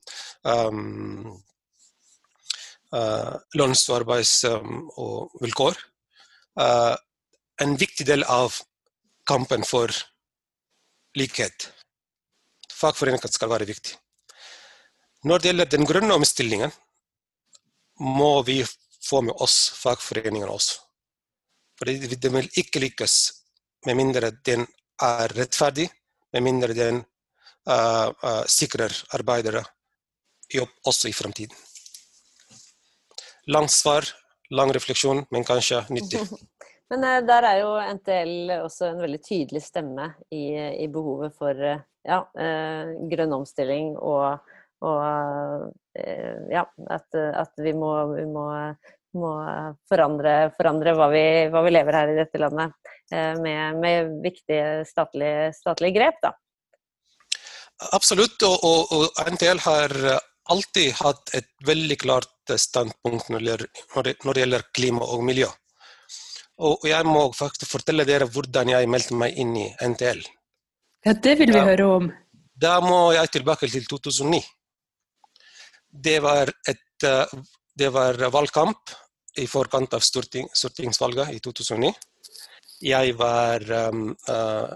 lønns- 3.58 3.88
og 3.90 3.96
arbeidsvilkår. 4.02 5.78
Uh, 6.60 6.94
en 7.62 7.76
viktig 7.78 8.06
del 8.06 8.22
av 8.30 8.54
kampen 9.26 9.64
for 9.66 9.90
likhet. 11.18 11.68
Fagforeninger 12.74 13.30
skal 13.32 13.50
være 13.50 13.68
viktig. 13.68 13.96
Når 15.24 15.40
det 15.40 15.50
gjelder 15.50 15.70
den 15.72 15.88
grønne 15.88 16.14
omstillingen, 16.18 16.72
må 17.98 18.42
vi 18.46 18.60
få 19.04 19.22
med 19.24 19.34
oss 19.40 19.70
fagforeningene 19.78 20.50
også. 20.50 20.80
For 21.78 21.90
det 21.90 22.30
vil 22.30 22.50
ikke 22.60 22.82
lykkes 22.82 23.16
med 23.86 23.98
mindre 23.98 24.30
den 24.46 24.66
er 25.02 25.32
rettferdig, 25.34 25.88
med 26.32 26.42
mindre 26.42 26.74
den 26.74 27.00
uh, 27.68 28.10
uh, 28.10 28.44
sikrer 28.46 28.94
arbeidere 29.16 29.64
jobb 30.52 30.70
også 30.90 31.08
i 31.08 31.16
fremtiden. 31.16 31.56
Langt 33.52 33.72
svar, 33.74 34.08
lang 34.50 34.72
refleksjon, 34.72 35.24
men 35.34 35.44
kanskje 35.44 35.84
nyttig. 35.92 36.24
Men 36.92 37.04
eh, 37.04 37.22
der 37.26 37.46
er 37.48 37.60
jo 37.62 37.70
NTL 37.98 38.58
også 38.60 38.90
en 38.90 39.00
veldig 39.02 39.20
tydelig 39.24 39.62
stemme 39.64 40.10
i, 40.34 40.44
i 40.84 40.88
behovet 40.92 41.34
for 41.38 41.56
eh, 41.56 41.80
ja, 42.04 42.20
eh, 42.38 42.92
grønn 43.10 43.32
omstilling 43.38 43.94
og, 43.96 44.44
og 44.84 45.70
ja, 46.50 46.64
at, 46.90 47.06
at, 47.14 47.52
vi 47.62 47.72
må, 47.78 47.90
vi 48.12 48.24
må, 48.28 48.44
må 49.16 49.30
forandre, 49.88 50.34
forandre 50.56 50.92
hva, 50.98 51.06
vi, 51.12 51.22
hva, 51.52 51.62
vi, 51.64 51.72
lever 51.72 51.98
her 52.00 52.10
i 52.10 52.16
dette 52.18 52.40
landet 52.42 52.74
med, 53.38 53.78
med 53.78 54.10
viktige 54.24 54.82
statlige, 54.88 55.52
statlige 55.54 55.94
grep. 55.94 56.18
Da. 56.24 56.32
Absolutt. 57.94 58.42
Og, 58.42 58.58
og, 58.66 58.92
og, 58.98 59.22
NTL 59.30 59.62
har 59.62 59.94
alltid 60.52 60.92
hatt 61.00 61.34
et 61.34 61.50
veldig 61.66 61.96
klart 62.00 62.54
standpunkt 62.60 63.30
når 63.32 63.44
det 64.14 64.42
gjelder, 64.42 64.66
klima 64.74 65.06
og 65.06 65.24
miljø. 65.24 65.48
Og 66.64 66.84
jeg 66.86 67.06
må 67.08 67.26
faktisk 67.34 67.72
fortelle 67.72 68.06
dere 68.06 68.28
hvordan 68.30 68.70
jeg 68.70 68.90
meldte 68.90 69.16
meg 69.18 69.38
inn 69.40 69.56
i 69.58 69.68
NTL. 69.82 70.20
Ja, 71.04 71.14
det 71.14 71.38
vil 71.40 71.50
vi 71.50 71.58
da, 71.58 71.64
høre 71.66 71.88
om. 71.96 72.10
Da 72.54 72.76
må 72.84 73.12
jeg 73.16 73.32
tilbake 73.34 73.68
til 73.68 73.86
2009. 73.90 74.40
Det 76.04 76.20
var, 76.22 76.52
et, 76.68 77.06
det 77.74 77.90
var 77.92 78.20
valgkamp 78.32 78.94
i 79.42 79.46
forkant 79.50 79.96
av 79.96 80.02
storting, 80.04 80.48
stortingsvalget 80.54 81.34
i 81.34 81.40
2009. 81.42 81.90
Jeg 82.84 83.14
var 83.16 83.64
um, 83.90 84.10
uh, 84.28 84.70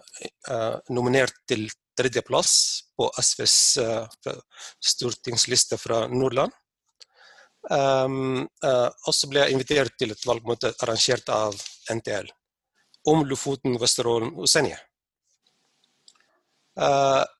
uh, 0.50 0.76
nominert 0.94 1.34
til 1.48 1.66
tredjeplass 1.98 2.54
på 2.96 3.10
SVs 3.22 3.58
uh, 3.82 4.32
stortingsliste 4.94 5.78
fra 5.80 6.06
Nordland. 6.12 6.54
Um, 7.68 8.46
og 8.62 9.12
så 9.12 9.28
ble 9.28 9.42
jeg 9.42 9.52
invitert 9.52 9.96
til 9.98 10.14
et 10.14 10.22
valgmøte 10.24 10.70
arrangert 10.80 11.28
av 11.34 11.58
NTL 11.92 12.30
om 13.10 13.24
Lofoten, 13.28 13.74
Vesterålen 13.82 14.30
og 14.38 14.48
Senja. 14.48 14.78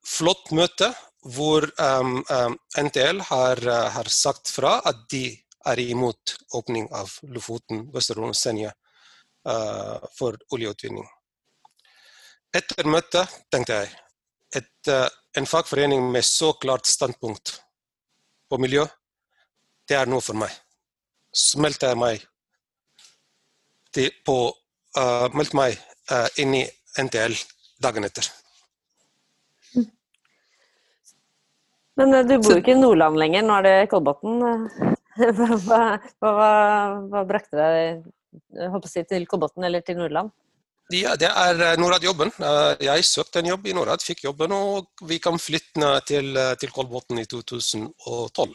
flott 0.05 0.51
møte 0.51 0.89
hvor 1.35 1.65
um, 1.79 2.19
NTL 2.83 3.23
har, 3.31 3.63
har 3.95 4.11
sagt 4.11 4.51
fra 4.51 4.81
at 4.91 5.07
de 5.13 5.31
er 5.67 5.81
imot 5.81 6.37
åpning 6.55 6.89
av 6.95 7.13
Lofoten, 7.23 7.87
Vesterålen 7.95 8.35
og 8.35 8.39
Senja 8.39 8.73
uh, 9.49 9.99
for 10.17 10.39
oljeutvinning. 10.55 11.07
Etter 12.55 12.89
møtet 12.89 13.33
tenkte 13.53 13.83
jeg 13.83 13.91
at 14.57 14.91
uh, 14.93 15.09
en 15.37 15.47
fagforening 15.47 16.11
med 16.13 16.25
så 16.25 16.53
klart 16.61 16.89
standpunkt 16.89 17.59
på 18.49 18.59
miljø, 18.61 18.87
det 19.89 19.99
er 19.99 20.09
noe 20.09 20.25
for 20.25 20.39
meg. 20.39 20.53
Så 21.35 21.61
meldte 21.61 21.91
jeg 21.91 22.01
meg, 22.01 22.25
til, 23.93 24.11
på, 24.25 24.39
uh, 24.99 25.29
meldte 25.37 25.59
meg 25.59 25.85
inn 26.41 26.55
i 26.57 26.63
NTL 26.97 27.35
dagen 27.85 28.07
etter. 28.09 28.25
Men 32.01 32.15
du 32.25 32.39
bor 32.39 32.55
jo 32.55 32.63
ikke 32.63 32.73
i 32.73 32.79
Nordland 32.79 33.19
lenger, 33.21 33.45
nå 33.45 33.59
er 33.59 33.67
det 33.67 33.75
Kolbotn. 33.93 34.39
Hva, 35.19 35.49
hva, 35.67 35.79
hva, 36.23 36.51
hva 37.11 37.21
brakte 37.27 37.59
deg 37.59 38.05
håper 38.71 38.91
si, 38.91 39.03
til 39.09 39.25
Kolbotn 39.27 39.67
eller 39.67 39.83
til 39.83 39.99
Nordland? 39.99 40.31
Ja, 40.89 41.13
det 41.21 41.29
er 41.29 41.59
eh, 41.61 41.77
Norad-jobben. 41.77 42.31
Eh, 42.41 42.87
jeg 42.87 43.05
søkte 43.05 43.43
en 43.43 43.51
jobb 43.51 43.67
i 43.69 43.75
Norad, 43.77 44.01
fikk 44.01 44.25
jobben, 44.25 44.55
og 44.57 45.03
vi 45.05 45.19
kan 45.21 45.37
flytte 45.37 45.91
til, 46.09 46.33
eh, 46.33 46.55
til 46.57 46.73
Kolbotn 46.73 47.21
i 47.21 47.27
2012. 47.29 48.55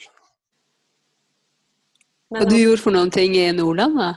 Hva 2.34 2.48
du 2.50 2.56
gjorde 2.58 2.82
for 2.82 2.96
noen 2.96 3.12
ting 3.14 3.36
i 3.38 3.52
Nordland, 3.54 4.00
da? 4.02 4.08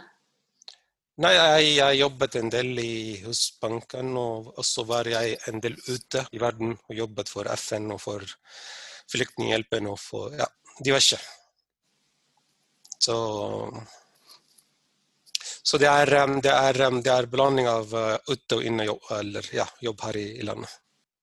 Nei, 1.21 1.35
jeg, 1.35 1.69
jeg, 1.77 1.99
jobbet 2.01 2.39
en 2.41 2.49
del 2.53 2.81
i 2.81 2.95
Husbanken, 3.25 4.17
og 4.21 4.65
så 4.65 4.85
var 4.89 5.09
jeg 5.13 5.37
en 5.53 5.61
del 5.65 5.77
ute 5.85 6.25
i 6.33 6.41
verden 6.41 6.73
og 6.77 6.97
jobbet 6.97 7.33
for 7.33 7.49
FN 7.53 7.93
og 7.93 8.01
for 8.01 8.25
Flyktninghjelpen 9.13 9.89
og 9.93 10.01
for 10.01 10.33
ja, 10.37 10.49
diverse. 10.81 11.21
Så 12.97 13.17
så 15.67 15.79
det 15.83 15.89
er, 15.91 16.13
det 16.39 16.53
er, 16.53 16.77
det 17.03 17.11
er 17.11 17.27
blanding 17.27 17.67
av 17.67 17.91
uh, 17.91 18.17
ute- 18.31 18.59
og 18.61 18.67
innejobb, 18.69 19.07
eller 19.19 19.47
ja, 19.51 19.65
jobb 19.83 20.03
her 20.07 20.19
i, 20.21 20.27
i, 20.39 20.45
landet. 20.47 20.71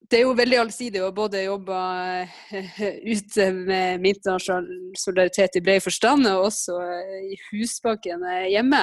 Det 0.04 0.18
er 0.20 0.26
jo 0.26 0.34
veldig 0.36 0.58
allsidig 0.60 1.00
å 1.00 1.14
både 1.16 1.46
jobbe 1.46 1.78
uh, 1.78 2.82
ute 3.14 3.46
med, 3.56 4.04
internasjonal 4.12 4.68
solidaritet 5.00 5.56
i 5.56 5.62
bred 5.64 5.86
forstand, 5.86 6.28
og 6.28 6.50
også 6.50 6.76
uh, 6.76 7.14
i 7.24 7.38
Husbanken 7.46 8.26
hjemme. 8.52 8.82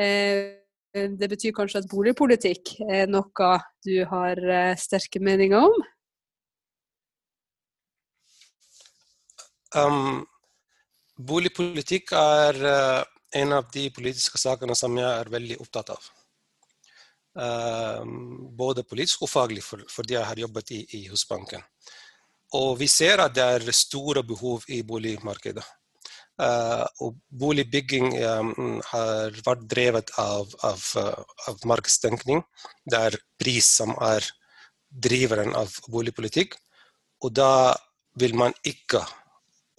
Det 0.00 1.28
betyr 1.28 1.52
kanskje 1.54 1.82
at 1.82 1.88
boligpolitikk 1.90 2.72
er 2.88 3.10
noe 3.10 3.50
du 3.84 3.92
har 4.08 4.40
sterke 4.80 5.20
meninger 5.20 5.66
om? 5.68 5.74
Um, 9.76 10.22
boligpolitikk 11.28 12.14
er 12.16 12.62
en 13.36 13.52
av 13.52 13.68
de 13.72 13.86
politiske 13.94 14.38
sakene 14.38 14.74
som 14.78 14.96
jeg 14.98 15.08
er 15.08 15.30
veldig 15.32 15.58
opptatt 15.62 15.92
av. 15.94 16.08
Uh, 17.38 18.02
både 18.58 18.82
politisk 18.82 19.22
og 19.26 19.30
faglig, 19.30 19.62
fordi 19.62 20.16
jeg 20.16 20.26
har 20.26 20.40
jobbet 20.44 20.72
i, 20.74 20.80
i 20.98 21.02
Husbanken. 21.12 21.62
Og 22.58 22.72
vi 22.80 22.88
ser 22.90 23.22
at 23.22 23.34
det 23.36 23.44
er 23.44 23.76
store 23.76 24.24
behov 24.26 24.64
i 24.68 24.80
boligmarkedet. 24.82 25.66
Uh, 26.40 26.86
og 27.04 27.18
boligbygging 27.28 28.14
um, 28.16 28.80
har 28.88 29.36
vært 29.44 29.66
drevet 29.70 30.10
av, 30.18 30.50
av, 30.64 30.84
av 31.50 31.66
markedstenkning. 31.68 32.40
Det 32.88 33.02
er 33.10 33.18
pris 33.38 33.68
som 33.78 33.92
er 34.02 34.24
driveren 34.90 35.54
av 35.54 35.74
boligpolitikk. 35.92 36.56
Og 37.22 37.34
da 37.36 37.76
vil 38.18 38.34
man 38.34 38.56
ikke 38.66 39.04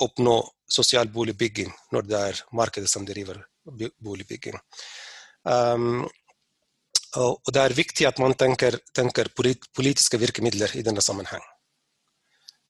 oppnå 0.01 0.37
sosial 0.71 1.11
boligbygging 1.11 1.71
når 1.91 2.07
det 2.07 2.19
er 2.31 2.41
markedet 2.57 2.89
som 2.89 3.05
driver 3.07 3.41
boligbygging. 4.01 4.57
Um, 5.43 6.03
og 7.19 7.51
det 7.51 7.61
er 7.61 7.75
viktig 7.75 8.07
at 8.07 8.19
man 8.23 8.33
tenker, 8.39 8.77
tenker 8.95 9.31
politiske 9.35 10.19
virkemidler 10.21 10.77
i 10.79 10.83
denne 10.85 11.03
sammenheng. 11.03 11.43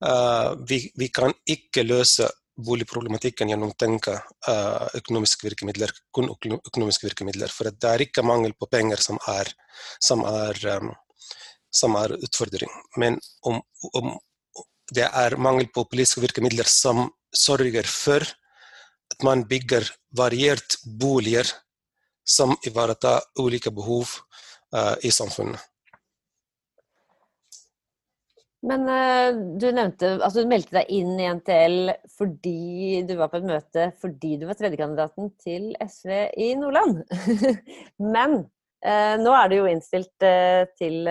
Uh, 0.02 0.58
vi, 0.66 0.88
vi, 0.98 1.12
kan 1.14 1.34
ikke 1.46 1.84
løse 1.86 2.26
boligproblematikken 2.58 3.52
gjennom 3.52 3.70
å 3.74 3.78
tenke 3.78 4.16
uh, 4.18 4.88
økonomiske 4.98 5.46
virkemidler, 5.46 5.94
kun 6.14 6.32
økonomiske 6.34 7.06
virkemidler. 7.06 7.54
For 7.54 7.70
det 7.70 7.92
er 7.92 8.06
ikke 8.08 8.26
mangel 8.26 8.56
på 8.58 8.70
penger 8.72 9.04
som 9.04 9.22
er, 9.30 9.52
som 10.02 10.26
er, 10.26 10.58
um, 10.80 10.90
som 11.70 11.98
er 12.02 12.18
utfordring. 12.18 12.74
Men 12.98 13.22
om, 13.46 13.62
om, 13.94 14.16
det 14.92 15.06
er 15.06 15.38
mangel 15.38 15.70
på 15.70 15.86
politiske 15.92 16.26
virkemidler 16.26 16.68
som 16.68 17.06
sørger 17.36 17.88
for 17.88 18.26
at 19.12 19.26
man 19.26 19.44
bygger 19.48 19.88
variert 20.18 20.78
boliger 20.86 21.48
som 22.28 22.56
ivaretar 22.68 23.22
ulike 23.40 23.72
behov 23.74 24.08
uh, 24.76 24.96
i 25.04 25.12
samfunnet. 25.12 25.60
Men 28.62 28.86
uh, 28.86 29.58
du 29.58 29.72
nevnte 29.74 30.14
altså 30.20 30.44
du 30.44 30.52
meldte 30.52 30.76
deg 30.78 30.92
inn 30.94 31.16
i 31.18 31.30
NTL 31.34 31.96
fordi 32.14 33.02
du 33.10 33.16
var 33.18 33.32
på 33.32 33.40
et 33.42 33.48
møte 33.50 33.88
fordi 34.02 34.36
du 34.38 34.46
var 34.50 34.60
tredjekandidaten 34.60 35.32
til 35.42 35.72
SV 35.82 36.12
i 36.38 36.52
Nordland. 36.60 37.02
Men 38.16 38.38
uh, 38.44 39.16
nå 39.22 39.34
er 39.34 39.50
du 39.50 39.58
jo 39.58 39.72
innstilt 39.72 40.14
til 40.78 41.10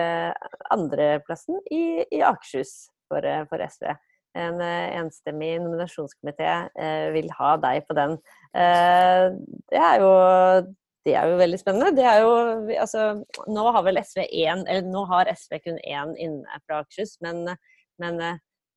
andreplassen 0.71 1.59
i, 1.67 1.83
i 2.07 2.23
Akershus 2.23 2.87
for, 3.11 3.27
for 3.51 3.67
SV 3.67 3.91
en 4.37 4.61
eh, 4.63 4.99
enstemmig 4.99 5.55
nominasjonskomité 5.61 6.49
eh, 6.79 7.07
vil 7.15 7.27
ha 7.37 7.55
deg 7.61 7.87
på 7.87 7.97
den. 7.97 8.15
Eh, 8.55 9.25
det 9.71 9.81
er 9.81 10.03
jo 10.03 10.11
det 11.01 11.15
er 11.17 11.31
jo 11.31 11.39
veldig 11.39 11.57
spennende. 11.57 11.95
Det 11.97 12.05
er 12.05 12.19
jo, 12.21 12.33
altså, 12.77 13.23
nå 13.49 13.63
har 13.73 13.87
SV 14.05 14.21
én, 14.27 14.61
eller 14.67 14.85
nå 14.85 15.01
har 15.09 15.31
SV 15.33 15.57
kun 15.63 15.79
én 15.81 16.13
inne 16.21 16.59
fra 16.61 16.83
Akershus, 16.83 17.15
men, 17.25 17.55
men, 17.97 18.21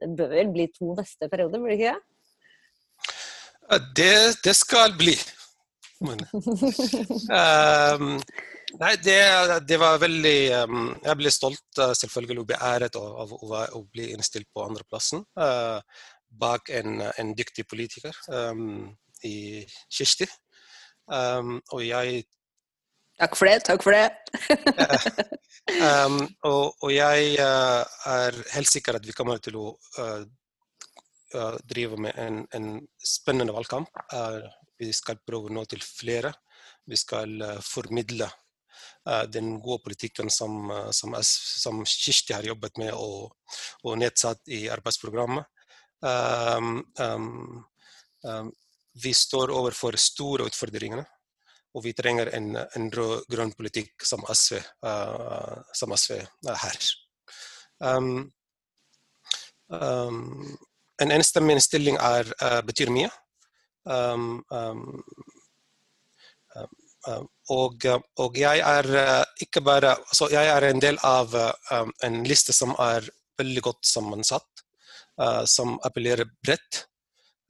det 0.00 0.08
bør 0.16 0.32
vel 0.32 0.48
bli 0.54 0.66
to 0.72 0.94
neste 0.96 1.28
periode, 1.28 1.60
blir 1.60 1.74
det 1.74 1.78
ikke 1.78 1.92
det? 1.92 3.82
Det, 4.00 4.16
det 4.44 4.56
skal 4.56 4.96
bli. 4.96 5.14
Men, 6.04 6.24
um, 6.32 8.16
Nei, 8.80 8.94
det, 9.02 9.18
det, 9.68 9.76
var 9.78 10.00
veldig 10.02 10.38
um, 10.64 10.86
Jeg 11.04 11.18
ble 11.20 11.30
stolt, 11.30 11.62
uh, 11.78 11.92
selvfølgelig, 11.94 12.42
og 12.42 12.48
beæret 12.50 12.98
av, 12.98 13.18
av, 13.22 13.34
å 13.78 13.82
bli 13.92 14.08
innstilt 14.14 14.48
på 14.54 14.64
andreplassen 14.64 15.22
uh, 15.38 15.78
bak 16.34 16.70
en, 16.74 16.98
en, 17.06 17.34
dyktig 17.38 17.66
politiker 17.70 18.16
um, 18.34 18.88
i 19.24 19.62
Kirsti. 19.92 20.26
Um, 21.06 21.60
og 21.72 21.84
jeg 21.86 22.24
Takk 23.14 23.36
for 23.38 23.46
det, 23.46 23.60
takk 23.62 23.84
for 23.84 23.94
det. 23.94 24.08
um, 25.86 26.16
og, 26.48 26.72
og, 26.82 26.88
jeg 26.90 27.36
uh, 27.38 27.84
er 28.10 28.40
helt 28.56 28.72
sikker 28.72 28.98
at 28.98 29.06
vi 29.06 29.14
kommer 29.14 29.38
til 29.38 29.60
å 29.60 29.68
uh, 30.00 30.24
uh, 31.36 31.54
drive 31.62 32.00
med 32.08 32.18
en, 32.18 32.42
en 32.58 32.72
spennende 32.98 33.54
valgkamp. 33.54 34.02
vi 34.82 34.90
skal 34.90 35.22
prøve 35.22 35.46
å 35.46 35.54
nå 35.54 35.62
til 35.70 35.84
flere. 35.86 36.34
Vi 36.90 36.98
skal 36.98 37.38
formidle 37.62 38.26
Eh, 38.26 38.43
den 39.28 39.58
gode 39.60 39.82
politikken 39.84 40.30
som, 40.32 40.70
som, 40.96 41.12
som 41.20 41.82
Kirsti 41.84 42.32
har 42.32 42.46
jobbet 42.48 42.78
med 42.80 42.94
og, 42.96 43.34
og 43.84 43.98
nedsatt 44.00 44.40
i 44.48 44.62
arbeidsprogrammet. 44.72 45.44
Um, 46.04 46.84
um, 46.98 47.64
um, 48.24 48.52
vi 49.02 49.14
står 49.14 49.50
overfor 49.50 49.96
store 49.96 50.44
utfordringer, 50.44 51.04
og 51.74 51.84
vi 51.84 51.94
trenger 51.96 52.28
en, 52.36 52.50
en 52.56 52.90
rød-grønn 52.92 53.54
politikk 53.56 54.04
som 54.04 54.24
SV, 54.28 54.58
uh, 54.84 55.62
som 55.72 55.94
SV 55.96 56.20
her. 56.44 56.90
Um, 57.80 58.28
en 61.02 61.10
enstemmig 61.16 61.56
innstilling 61.56 61.96
uh, 61.98 62.60
betyr 62.68 62.92
mye. 62.92 63.08
Um, 67.44 67.56
um, 67.56 67.74
og, 67.76 67.86
og, 68.24 68.36
jeg 68.40 68.60
er 68.64 68.86
ikke 69.42 69.60
bare 69.60 69.90
Så 70.12 70.30
Jeg 70.32 70.48
er 70.48 70.64
en 70.64 70.80
del 70.80 70.96
av 71.04 71.34
en 72.02 72.22
liste 72.24 72.54
som 72.56 72.72
er 72.80 73.04
veldig 73.36 73.62
godt 73.66 73.84
sammensatt, 73.84 74.62
som 75.50 75.74
appellerer 75.82 76.24
bredt. 76.42 76.86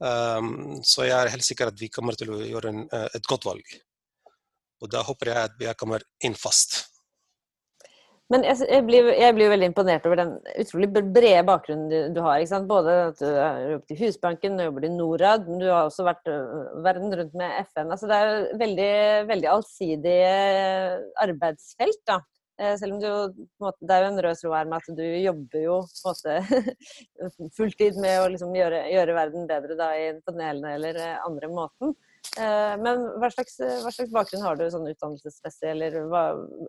så 0.01 1.05
jeg 1.05 1.13
er 1.13 1.29
helt 1.29 1.45
sikker 1.45 1.69
at 1.69 1.79
vi 1.79 1.91
kommer 1.93 2.17
til 2.17 2.33
å 2.33 2.39
gjøre 2.41 2.71
en, 2.73 2.81
et 2.89 3.27
godt 3.29 3.45
valg. 3.45 3.61
Og 4.81 4.89
da 4.89 5.03
håper 5.05 5.29
jeg 5.29 5.49
at 5.51 5.61
jeg 5.61 5.77
kommer 5.77 6.01
inn 6.25 6.35
fast. 6.35 6.94
Men 8.33 8.41
jeg, 8.41 8.57
jeg, 8.65 8.81
blir, 8.87 9.07
jeg, 9.13 9.33
blir, 9.37 9.51
veldig 9.51 9.67
imponert 9.69 10.05
over 10.09 10.17
den 10.17 10.31
utrolig 10.57 10.87
brede 11.13 11.43
bakgrunnen 11.45 11.91
du, 11.91 11.97
du 12.15 12.21
har. 12.25 12.41
Både 12.65 12.95
at 13.11 13.19
du 13.21 13.27
har 13.29 13.59
jobbet 13.75 13.93
i 13.93 13.97
Husbanken, 13.99 14.55
du 14.57 14.63
jobber 14.65 14.87
i 14.87 14.93
Norad, 14.95 15.45
men 15.45 15.61
du 15.61 15.67
har 15.69 15.85
også 15.85 16.07
vært 16.07 16.31
verden 16.87 17.13
rundt 17.19 17.35
med 17.37 17.59
FN. 17.67 17.91
Altså, 17.93 18.09
det 18.09 18.17
er 18.17 18.31
jo 18.31 18.61
veldig, 18.63 18.95
veldig 19.29 19.51
allsidig 19.51 20.17
arbeidsfelt. 21.21 22.01
da. 22.09 22.23
Selv 22.79 22.95
om 22.95 22.99
du, 23.03 23.45
måte, 23.59 23.83
det 23.83 23.93
er 23.93 24.05
jo 24.05 24.09
en 24.13 24.21
rød 24.23 24.41
tråd 24.41 24.53
her 24.55 24.67
med 24.71 24.77
at 24.79 24.97
du 24.97 25.03
jobber 25.03 25.59
jo 25.59 25.79
på 25.85 26.13
en 26.13 26.15
måte 26.15 27.49
fulltid 27.57 27.97
med 27.99 28.21
å 28.21 28.29
liksom 28.31 28.55
gjøre, 28.55 28.85
gjøre, 28.93 29.17
verden 29.17 29.49
bedre 29.49 29.75
da, 29.77 29.89
i 29.99 30.13
panelene 30.25 30.77
eller 30.77 31.01
andre 31.27 31.51
måten. 31.51 31.93
Eh, 32.37 32.73
men 32.81 33.03
hva 33.21 33.29
slags, 33.31 33.59
hva 33.59 33.91
slags, 33.93 34.11
bakgrunn 34.13 34.43
har 34.45 34.57
du 34.59 34.65
sånn 34.71 34.89
utdannelsesmessig, 34.91 35.69
eller 35.71 36.01
hva, 36.11 36.23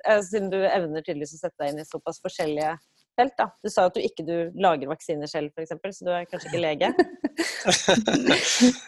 eh, 0.06 0.20
siden 0.26 0.52
du 0.52 0.60
evner 0.62 1.02
tydeligvis 1.02 1.36
å 1.38 1.42
sette 1.42 1.58
deg 1.62 1.72
inn 1.72 1.82
i 1.82 1.88
såpass 1.88 2.20
forskjellige 2.24 2.76
felt, 3.16 3.34
da. 3.38 3.48
Du 3.64 3.70
sa 3.72 3.86
at 3.88 3.96
du 3.96 4.02
ikke 4.04 4.24
du 4.26 4.36
lager 4.62 4.90
vaksiner 4.90 5.30
selv, 5.30 5.52
f.eks., 5.56 5.98
så 5.98 6.06
du 6.06 6.12
er 6.12 6.28
kanskje 6.30 6.52
ikke 6.52 6.64
lege? 6.64 6.92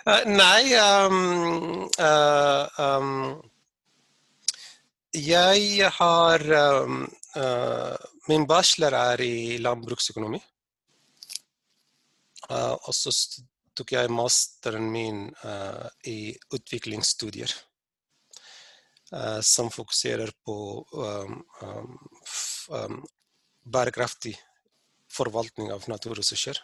Eh, 0.08 0.24
nei 0.24 0.72
um, 0.80 1.82
uh, 2.00 2.78
um, 2.80 3.34
Jeg 5.12 5.90
har 5.98 6.44
um, 6.56 7.02
uh, 7.36 7.96
Min 8.30 8.46
bachelor 8.48 8.96
er 8.96 9.20
i 9.24 9.58
landbruksøkonomi. 9.60 10.40
Uh, 12.48 12.76
og 12.78 12.94
så 12.96 13.12
tok 13.78 13.94
jeg 13.94 14.10
masteren 14.12 14.90
min 14.92 15.28
uh, 15.44 15.86
i 16.10 16.34
utviklingsstudier. 16.54 17.52
Uh, 19.08 19.40
som 19.40 19.70
fokuserer 19.72 20.34
på 20.44 20.54
um, 20.92 21.38
um, 22.76 22.98
bærekraftig 23.64 24.34
forvaltning 25.08 25.70
av 25.72 25.86
naturressurser. 25.88 26.60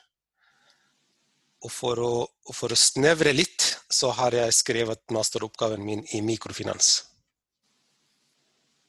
Og 1.65 1.73
for 1.73 2.01
å, 2.05 2.13
for 2.53 2.75
å, 2.75 2.77
snevre 2.77 3.33
litt, 3.33 3.71
så 3.89 4.11
har 4.19 4.37
jeg 4.37 4.57
skrevet 4.57 5.01
masteroppgaven 5.15 5.81
min 5.85 6.05
i 6.13 6.21
mikrofinans. 6.21 6.91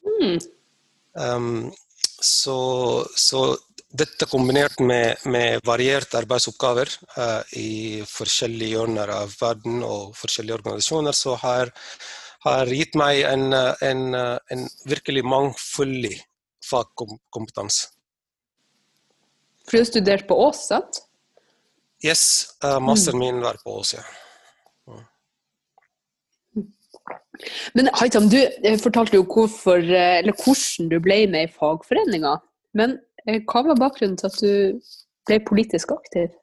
Mm. 0.04 0.36
Um, 1.16 1.72
så, 2.20 2.58
så, 3.16 3.46
dette 3.96 4.28
kombinert 4.30 4.80
med, 4.80 5.22
med 5.30 5.64
varierte 5.66 6.20
arbeidsoppgaver 6.20 6.92
uh, 7.18 7.42
i 7.58 8.04
forskjellige 8.10 8.76
hjørner 8.76 9.12
av 9.14 9.34
verden 9.40 9.84
og 9.86 10.16
forskjellige 10.20 10.60
organisasjoner, 10.60 11.16
så 11.16 11.36
har, 11.42 11.72
har 12.48 12.72
gitt 12.74 12.98
meg 13.00 13.24
en, 13.30 13.54
en, 13.56 14.04
en 14.16 14.68
virkelig 14.90 15.26
mangfoldig 15.28 16.16
fagkompetanse. 16.66 17.92
For 19.66 19.78
du 19.78 19.82
har 19.82 19.90
studert 19.90 20.28
på 20.30 20.38
Ås, 20.46 20.68
sant? 20.70 21.02
Yes, 22.06 22.26
uh, 22.64 22.78
masteren 22.84 23.22
min 23.22 23.42
var 23.44 23.58
på 23.64 23.80
Ås, 23.80 23.96
ja. 23.98 24.06
Men 27.76 27.90
Haitam, 28.00 28.30
du 28.32 28.40
fortalte 28.82 29.18
jo 29.20 29.26
hvorfor, 29.28 29.82
eller 29.84 30.34
hvordan 30.40 30.88
du 30.90 30.96
ble 31.04 31.26
med 31.30 31.50
i 31.50 31.52
fagforeninga. 31.52 32.38
Men 32.80 32.96
Eh, 33.15 33.15
hva 33.26 33.62
var 33.66 33.80
bakgrunnen 33.80 34.18
til 34.20 34.30
at 34.30 34.42
du 34.42 34.82
ble 35.26 35.40
politisk 35.48 35.96
aktiv? 35.96 36.34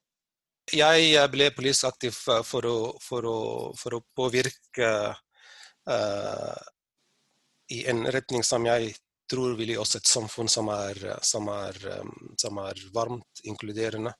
Jeg 0.72 1.30
ble 1.32 1.50
politisk 1.54 1.88
aktiv 1.90 2.14
for 2.14 2.66
å, 2.68 2.76
for 3.02 3.26
å, 3.26 3.38
for 3.78 3.98
å 3.98 4.02
påvirke 4.14 4.90
uh, 5.90 6.62
i 7.74 7.82
en 7.90 8.04
retning 8.14 8.44
som 8.46 8.66
jeg 8.66 8.92
tror 9.30 9.56
vil 9.58 9.72
gi 9.72 9.78
oss 9.80 9.96
et 9.96 10.08
samfunn 10.08 10.50
som 10.50 10.68
er, 10.74 10.98
som 11.24 11.48
er, 11.50 11.78
um, 11.98 12.12
som 12.38 12.58
er 12.62 12.78
varmt, 12.94 13.42
inkluderende 13.48 14.12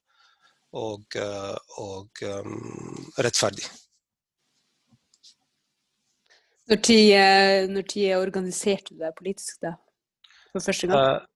og, 0.79 1.05
uh, 1.21 1.57
og 1.83 2.23
um, 2.27 3.11
rettferdig. 3.21 3.67
Når 6.71 6.79
tid, 6.87 7.69
når 7.75 7.85
tid 7.91 8.15
organiserte 8.17 8.95
du 8.95 9.03
deg 9.03 9.15
politisk 9.19 9.61
da, 9.67 9.75
for 10.55 10.65
første 10.65 10.89
gang? 10.89 11.21
Uh, 11.21 11.32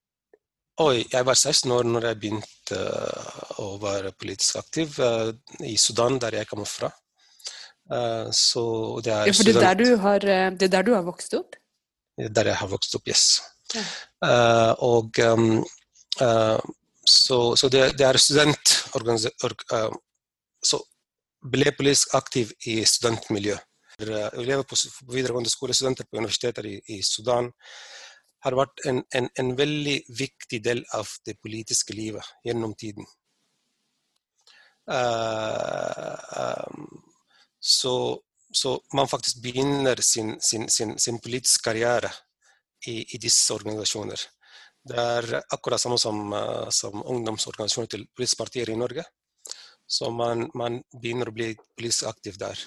Oi, 0.77 1.07
jeg 1.09 1.25
var 1.25 1.37
16 1.39 1.73
år 1.73 1.87
når 1.89 2.05
jeg 2.05 2.17
begynte 2.21 2.77
uh, 2.77 3.61
å 3.65 3.67
være 3.81 4.11
politisk 4.13 4.59
aktiv 4.61 4.99
uh, 5.01 5.31
i 5.65 5.73
Sudan, 5.81 6.19
der 6.21 6.37
jeg 6.37 6.49
kommer 6.51 6.69
fra. 6.69 6.91
Uh, 7.89 8.29
så 8.29 8.65
det 9.05 9.15
er 9.15 9.31
ja, 9.31 9.37
for 9.39 9.49
det 9.49 9.55
er, 9.55 9.63
der 9.65 9.79
du 9.81 9.97
har, 10.03 10.27
det 10.53 10.69
er 10.69 10.75
der 10.75 10.85
du 10.85 10.93
har 10.93 11.07
vokst 11.07 11.33
opp? 11.39 11.57
Der 12.21 12.51
jeg 12.51 12.61
har 12.61 12.69
vokst 12.69 12.99
opp, 12.99 13.09
yes. 13.09 13.41
Ja. 13.73 13.83
og 14.87 15.19
så, 17.05 17.39
så 17.59 17.69
det, 17.69 17.81
det, 17.99 18.07
er 18.07 18.17
studentorganisasjon 18.17 19.97
Så 20.65 20.79
ble 21.51 21.73
politisk 21.75 22.15
aktiv 22.15 22.53
i 22.71 22.79
studentmiljø. 22.87 23.57
Elever 23.99 24.63
på 24.63 24.79
videregående 25.11 25.51
skole, 25.51 25.75
studenter 25.75 26.07
på 26.07 26.21
universiteter 26.21 26.69
i, 26.71 26.79
i 26.95 27.03
Sudan 27.03 27.51
har 28.47 28.55
vært 28.55 28.85
en, 28.87 29.01
en, 29.19 29.29
en, 29.41 29.53
veldig 29.59 29.97
viktig 30.19 30.61
del 30.63 30.85
av 30.95 31.11
det 31.27 31.35
politiske 31.43 31.95
livet 31.97 32.27
gjennom 32.47 32.75
tiden. 32.79 33.07
Uh, 34.87 36.15
um, 36.71 36.85
så, 37.59 37.95
så, 38.55 38.77
man 38.95 39.11
faktisk 39.11 39.41
begynner 39.43 39.99
sin, 39.99 40.37
sin, 40.41 40.69
sin, 40.71 40.95
sin 40.99 41.19
politiske 41.19 41.67
karriere 41.67 42.13
i, 42.87 43.01
i, 43.03 43.19
disse 43.19 43.55
organisasjoner. 43.57 44.29
Det 44.87 45.03
er 45.03 45.41
akkurat 45.57 45.83
samme 45.83 45.99
som, 45.99 46.23
uh, 46.31 46.71
som 46.71 47.03
ungdomsorganisasjoner 47.03 47.91
til 47.97 48.07
politiske 48.15 48.45
partier 48.45 48.71
i 48.71 48.79
Norge. 48.79 49.03
Så 49.87 50.11
man, 50.15 50.47
man, 50.55 50.79
begynner 50.95 51.31
å 51.31 51.35
bli 51.35 51.51
politisk 51.79 52.07
aktiv 52.11 52.39
der. 52.39 52.63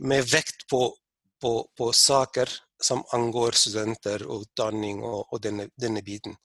Med 0.00 0.24
vekt 0.32 0.64
på, 0.68 0.86
på, 1.40 1.54
på 1.76 1.92
saker 1.96 2.52
som 2.80 3.02
angår 3.16 3.56
studenter 3.58 4.24
og 4.26 4.46
utdanning 4.46 5.02
og, 5.04 5.26
og 5.32 5.42
denne, 5.42 5.68
denne, 5.76 6.02
biten. 6.02 6.36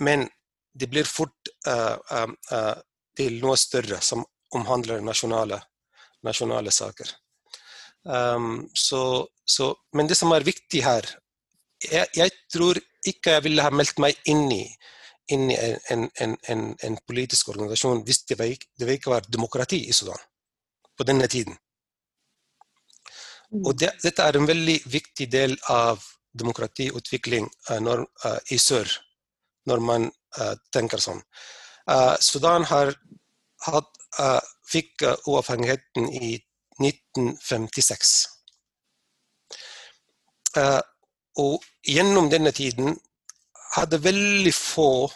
Men 0.00 0.26
det 0.76 0.88
blir 0.92 1.08
fort 1.08 1.50
uh, 1.68 1.96
uh, 2.52 2.74
til 3.16 3.38
noe 3.40 3.56
større 3.56 4.00
som 4.04 4.24
omhandler 4.56 5.00
nasjonale, 5.04 5.60
nasjonale 6.24 6.72
saker. 6.72 7.08
Um, 8.04 8.68
så, 8.74 9.26
så, 9.44 9.72
men 9.96 10.06
det 10.06 10.18
som 10.18 10.30
er 10.36 10.44
viktig 10.46 10.84
her 10.84 11.08
jeg, 11.82 12.06
jeg, 12.14 12.30
tror 12.52 12.78
ikke 13.02 13.32
jeg 13.34 13.44
ville 13.48 13.64
ha 13.64 13.72
meldt 13.74 13.98
meg 13.98 14.14
inn 14.30 14.46
i, 14.54 14.62
inn 15.34 15.50
i 15.50 15.56
en, 15.90 16.06
en, 16.22 16.36
en, 16.48 16.62
en, 16.86 16.98
politisk 17.08 17.50
organisasjon 17.50 18.04
hvis 18.06 18.22
det, 18.30 18.38
var, 18.38 18.52
det 18.78 18.96
ikke 18.96 19.10
var 19.10 19.26
demokrati 19.26 19.82
i 19.88 19.96
Sudan 19.96 20.22
på 20.96 21.04
denne 21.04 21.26
tiden. 21.28 21.58
Og 23.64 23.76
det, 23.78 23.92
dette 24.02 24.24
er 24.24 24.36
en 24.36 24.48
veldig 24.48 24.76
viktig 24.90 25.28
del 25.32 25.56
av 25.72 26.02
demokratiutvikling 26.36 27.48
uh, 27.70 27.80
når, 27.80 28.04
uh, 28.24 28.38
i 28.52 28.58
sør, 28.60 28.90
når 29.70 29.84
man 29.84 30.08
uh, 30.40 30.54
tenker 30.74 31.02
sånn. 31.02 31.22
Sudan 32.18 32.64
har 32.66 32.88
hatt, 33.62 33.92
fikk 34.66 35.04
uavhengigheten 35.30 36.08
i 36.18 36.32
1956. 36.82 38.14
og 41.44 41.68
gjennom 41.86 42.26
denne 42.32 42.50
tiden 42.50 42.96
hadde 43.76 44.02
veldig 44.02 44.54
få 44.56 45.06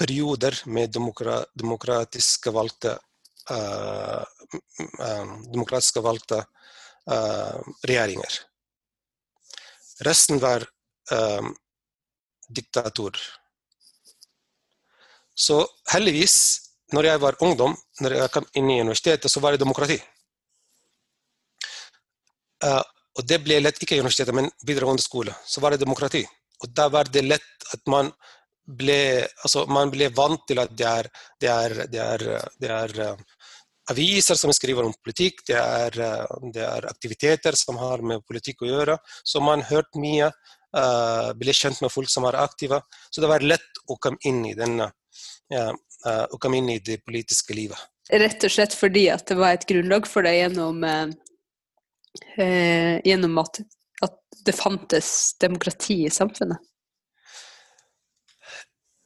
perioder 0.00 0.56
med 0.64 0.94
demokra 0.96 1.42
demokratiske 1.52 2.54
valgte 2.56 2.96
demokratiske 5.52 6.00
valgte 6.08 6.40
uh, 6.40 6.46
regjeringer. 7.08 8.34
Resten 10.04 10.38
var 10.42 10.66
um, 11.12 11.54
diktator. 12.48 13.16
Så 15.34 15.62
heldigvis, 15.92 16.36
når 16.92 17.10
jeg 17.10 17.22
var 17.22 17.40
ungdom, 17.44 17.76
når 18.02 18.16
jeg 18.18 18.32
kom 18.34 18.46
inn 18.58 18.70
i 18.70 18.80
universitetet, 18.80 19.30
så 19.30 19.40
var 19.40 19.54
det 19.54 19.62
demokrati. 19.62 19.98
Uh, 22.64 22.82
og 23.18 23.26
det 23.26 23.40
ble 23.42 23.58
lett, 23.62 23.78
ikke 23.82 23.98
i 23.98 24.02
universitetet, 24.02 24.34
men 24.34 24.50
videregående 24.66 25.02
skole. 25.02 25.34
Så 25.46 25.62
var 25.62 25.74
det 25.74 25.82
demokrati. 25.82 26.24
Og 26.62 26.70
da 26.74 26.88
var 26.90 27.10
det 27.10 27.24
lett 27.26 27.70
at 27.74 27.82
man 27.90 28.10
ble, 28.78 29.24
altså, 29.42 29.64
man 29.70 29.90
ble 29.90 30.10
vant 30.14 30.42
til 30.46 30.60
at 30.62 30.74
det 30.76 30.86
er, 30.86 31.10
det 31.40 31.50
er, 31.50 31.74
det 31.90 32.02
er, 32.04 32.24
det 32.60 32.72
er 32.74 32.94
aviser 33.92 34.38
som 34.38 34.52
skriver 34.52 34.86
om 34.86 34.94
politikk, 35.04 35.42
det 35.48 35.56
er, 35.58 35.98
det 36.54 36.64
er, 36.64 36.86
aktiviteter 36.90 37.56
som 37.58 37.78
har 37.80 38.02
med 38.04 38.24
politikk 38.28 38.64
å 38.64 38.70
gjøre. 38.70 38.96
Så 39.24 39.42
man 39.44 39.64
hørte 39.68 40.00
mye, 40.02 40.30
uh, 40.76 41.30
ble 41.38 41.54
kjent 41.56 41.80
med 41.84 41.92
folk 41.92 42.10
som 42.12 42.26
var 42.28 42.38
aktive. 42.40 42.80
Så 43.10 43.24
det 43.24 43.30
var 43.30 43.46
lett 43.46 43.82
å 43.88 43.98
komme 44.00 44.20
inn 44.28 44.44
i, 44.50 44.54
denne, 44.58 44.90
uh, 45.54 45.72
å 46.28 46.40
komme 46.40 46.60
inn 46.60 46.70
i 46.74 46.80
det 46.84 47.00
politiske 47.06 47.56
livet. 47.56 47.80
Rett 48.08 48.44
og 48.44 48.52
slett 48.52 48.76
fordi 48.76 49.08
at 49.12 49.26
det 49.28 49.36
var 49.36 49.56
et 49.56 49.66
grunnlag 49.68 50.08
for 50.08 50.24
det 50.24 50.36
gjennom, 50.38 50.84
uh, 50.84 51.08
gjennom 53.04 53.42
at, 53.44 53.62
at 54.04 54.18
det 54.48 54.56
fantes 54.56 55.12
demokrati 55.40 56.04
i 56.06 56.12
samfunnet? 56.12 56.60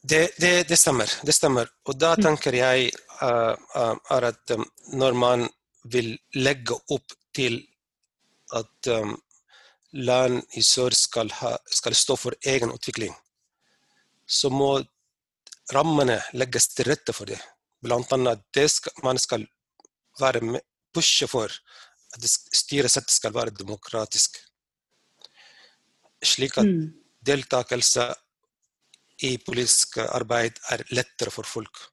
Det, 0.03 0.29
det, 0.37 0.63
det, 0.67 0.77
stemmer. 0.77 1.09
det 1.23 1.33
stemmer. 1.33 1.69
Og 1.87 1.95
da 1.95 2.11
mm. 2.17 2.23
tenker 2.25 2.55
jeg 2.57 2.89
uh, 3.21 3.55
uh, 3.55 3.95
at 4.19 4.51
um, 4.51 4.65
når 4.99 5.15
man 5.15 5.45
vil 5.87 6.17
legge 6.35 6.75
opp 6.91 7.15
til 7.35 7.61
at 8.53 8.89
um, 8.91 9.13
land 9.95 10.41
i 10.59 10.63
sør 10.65 10.91
skal, 10.97 11.31
ha, 11.39 11.53
skal, 11.71 11.95
stå 11.95 12.17
for 12.19 12.35
egen 12.43 12.73
utvikling, 12.75 13.15
så 14.27 14.51
må 14.51 14.75
rammene 15.71 16.19
legges 16.35 16.67
til 16.73 16.89
rette 16.91 17.15
for 17.15 17.31
det. 17.31 17.39
Blant 17.83 18.11
annet 18.11 18.43
det 18.55 18.67
skal, 18.75 18.99
man 19.07 19.19
skal 19.21 19.47
være 20.19 20.43
med, 20.43 20.67
pushe 20.93 21.29
for 21.31 21.47
at 22.13 22.27
styresettet 22.27 23.15
skal 23.15 23.33
være 23.35 23.55
demokratisk. 23.55 24.35
Slik 26.23 26.59
at 26.59 26.67
mm. 26.67 26.91
deltakelse 27.23 28.11
i 29.23 29.37
politisk 29.39 29.97
arbeid 30.03 30.59
er 30.73 30.83
lettere 30.91 31.31
for 31.31 31.47
folk. 31.47 31.83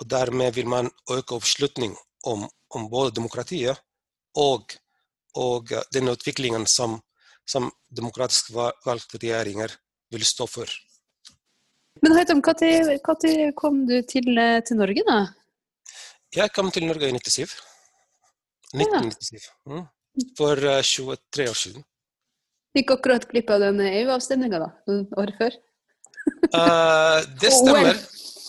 Og 0.00 0.08
Dermed 0.10 0.54
vil 0.54 0.68
man 0.68 0.90
øke 1.10 1.38
oppslutning 1.38 1.96
om, 2.28 2.44
om 2.74 2.88
både 2.90 3.14
demokratiet 3.16 3.78
og, 4.36 4.76
og 5.34 5.72
den 5.94 6.12
utviklingen 6.12 6.66
som, 6.68 6.98
som 7.48 7.70
demokratisk 7.88 8.52
valgte 8.52 9.20
regjeringer 9.22 9.72
vil 10.12 10.26
stå 10.26 10.46
for. 10.50 10.70
Men 12.04 12.12
Haitam, 12.12 12.42
når 12.44 13.52
kom 13.56 13.86
du 13.88 13.96
til, 14.02 14.28
til, 14.68 14.76
Norge, 14.76 15.04
da? 15.08 15.20
Jeg 16.36 16.52
kom 16.52 16.68
til 16.70 16.84
Norge 16.86 17.08
i 17.08 17.16
97. 17.16 17.56
1997. 18.76 19.46
Ja. 19.46 19.72
Mm. 19.72 19.86
For 20.36 20.60
uh, 20.60 20.82
23 20.84 21.48
år 21.48 21.56
siden. 21.56 21.84
Gikk 22.76 22.92
akkurat 22.92 23.24
glipp 23.30 23.48
av 23.52 23.62
den 23.64 23.80
EU-avstemninga, 23.80 24.60
da? 24.60 24.98
Året 25.16 25.38
før? 25.40 25.56
Uh, 26.54 27.22
det 27.40 27.52
stemmer. 27.52 27.94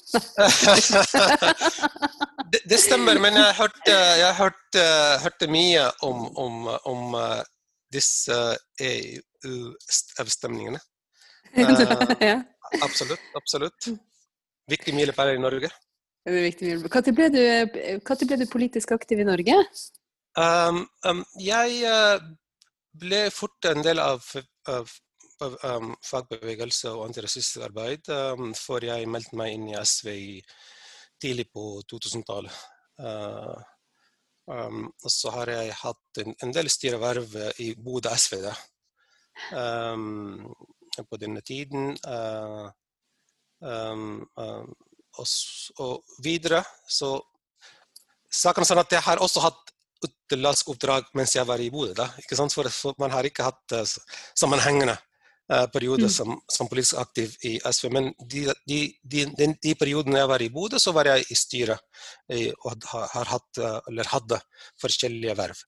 det, 2.51 2.59
det, 2.69 2.79
stemmer, 2.79 3.19
men 3.21 3.33
jeg 3.37 3.55
hørte, 3.57 3.95
jeg 4.21 4.35
hørte, 4.37 4.83
hørte 5.23 5.47
mye 5.51 5.91
om, 6.07 6.37
om, 6.37 6.67
om 6.89 7.13
uh, 7.17 7.41
disse 7.93 8.57
EU-avstemningene. 8.91 10.79
Uh, 11.57 11.63
absolutt. 12.83 13.21
absolutt. 13.35 13.87
Viktig 14.69 14.93
milepæl 14.93 15.33
i 15.33 15.39
Norge. 15.41 15.69
Når 16.27 17.11
ble, 17.15 17.29
ble, 17.71 18.37
du 18.37 18.45
politisk 18.51 18.91
aktiv 18.91 19.19
i 19.23 19.25
Norge? 19.25 19.55
Um, 20.37 20.83
um, 21.07 21.23
jeg 21.41 21.71
ble 22.99 23.31
fort 23.33 23.65
en 23.71 23.81
del 23.85 23.99
av, 24.03 24.21
av 24.69 24.91
fagbevegelse 25.37 26.91
og 26.93 27.05
antirasistisk 27.07 27.65
arbeid 27.67 28.09
um, 28.13 28.53
før 28.57 28.87
jeg 28.89 29.09
meldte 29.09 29.37
meg 29.37 29.53
inn 29.53 29.67
i 29.71 29.77
SV 29.77 30.09
tidlig 31.21 31.47
på 31.53 31.65
2000-tallet. 31.89 32.57
Uh, 33.01 33.57
um, 34.49 34.87
og 34.89 35.13
så 35.13 35.33
har 35.35 35.51
jeg 35.53 35.77
hatt 35.81 36.21
en, 36.23 36.53
del 36.55 36.69
styreverv 36.71 37.37
i 37.63 37.71
Bodø 37.77 38.13
SV 38.13 38.41
da. 38.45 38.55
Um, 39.53 40.49
på 40.97 41.17
denne 41.21 41.43
tiden. 41.45 41.93
Uh, 42.01 42.69
um, 43.61 44.25
um, 44.37 44.75
og, 45.17 46.13
videre 46.21 46.61
så 46.89 47.17
Saken 48.37 48.61
er 48.61 48.67
sånn 48.67 48.81
at 48.81 48.91
jeg 48.91 49.01
har 49.05 49.21
også 49.23 49.39
hatt 49.39 49.69
utenlandsk 50.03 50.67
oppdrag 50.73 51.05
mens 51.15 51.31
jeg 51.33 51.47
var 51.47 51.61
i 51.63 51.69
Bodø. 51.73 52.03
For 52.27 52.97
man 52.99 53.13
har 53.13 53.25
ikke 53.25 53.45
hatt 53.47 53.73
sammenhengende 54.35 54.97
Eh, 55.47 55.67
periode 55.71 56.03
mm. 56.03 56.11
som, 56.11 56.33
som, 56.51 56.67
politisk 56.67 56.97
aktiv 56.99 57.35
i 57.47 57.53
SV. 57.63 57.87
Men 57.95 58.09
de, 58.19 58.41
de, 58.67 58.79
de, 58.99 59.21
de, 59.63 59.75
periodene 59.79 60.19
jeg 60.19 60.27
var 60.27 60.43
i 60.43 60.49
Bodø, 60.51 60.79
så 60.79 60.91
var 60.91 61.07
jeg 61.07 61.23
i 61.31 61.37
styret 61.39 61.79
og 62.67 62.87
har 62.91 63.31
hatt, 63.31 63.61
eh, 63.61 63.77
eller 63.87 64.11
hadde 64.11 64.41
forskjellige 64.83 65.37
verv. 65.39 65.61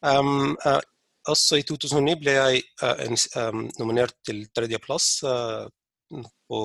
Um, 0.00 0.54
uh, 0.64 0.80
også 1.28 1.58
i 1.60 1.64
2009 1.68 2.14
ble 2.22 2.32
jeg 2.32 2.62
uh, 2.80 3.02
um, 3.50 3.66
nominert 3.76 4.16
til 4.24 4.46
tredjeplass 4.56 5.10
uh, 5.28 5.68
på 6.48 6.62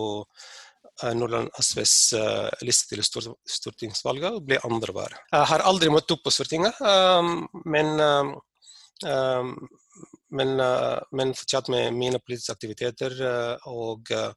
Nordland 1.12 1.50
SVs 1.60 2.16
liste 2.64 2.96
til 2.96 3.04
stortingsvalget 3.04 4.38
og 4.38 4.46
ble 4.48 4.62
andre 4.64 4.94
var. 4.96 5.18
Jeg 5.28 5.50
har 5.52 5.64
aldri 5.68 5.90
møtt 5.92 6.14
opp 6.16 6.22
på 6.24 6.32
Stortinget, 6.32 6.80
um, 6.80 7.42
men 7.68 8.00
men, 10.32 10.60
eh, 10.60 11.00
men, 11.12 11.34
fortsatt 11.34 11.70
med 11.70 11.94
mine 11.94 12.20
politiske 12.20 12.56
aktiviteter 12.56 13.16
eh, 13.22 13.68
og, 13.72 14.12
eh, 14.12 14.32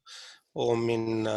og 0.59 0.77
min 0.81 1.27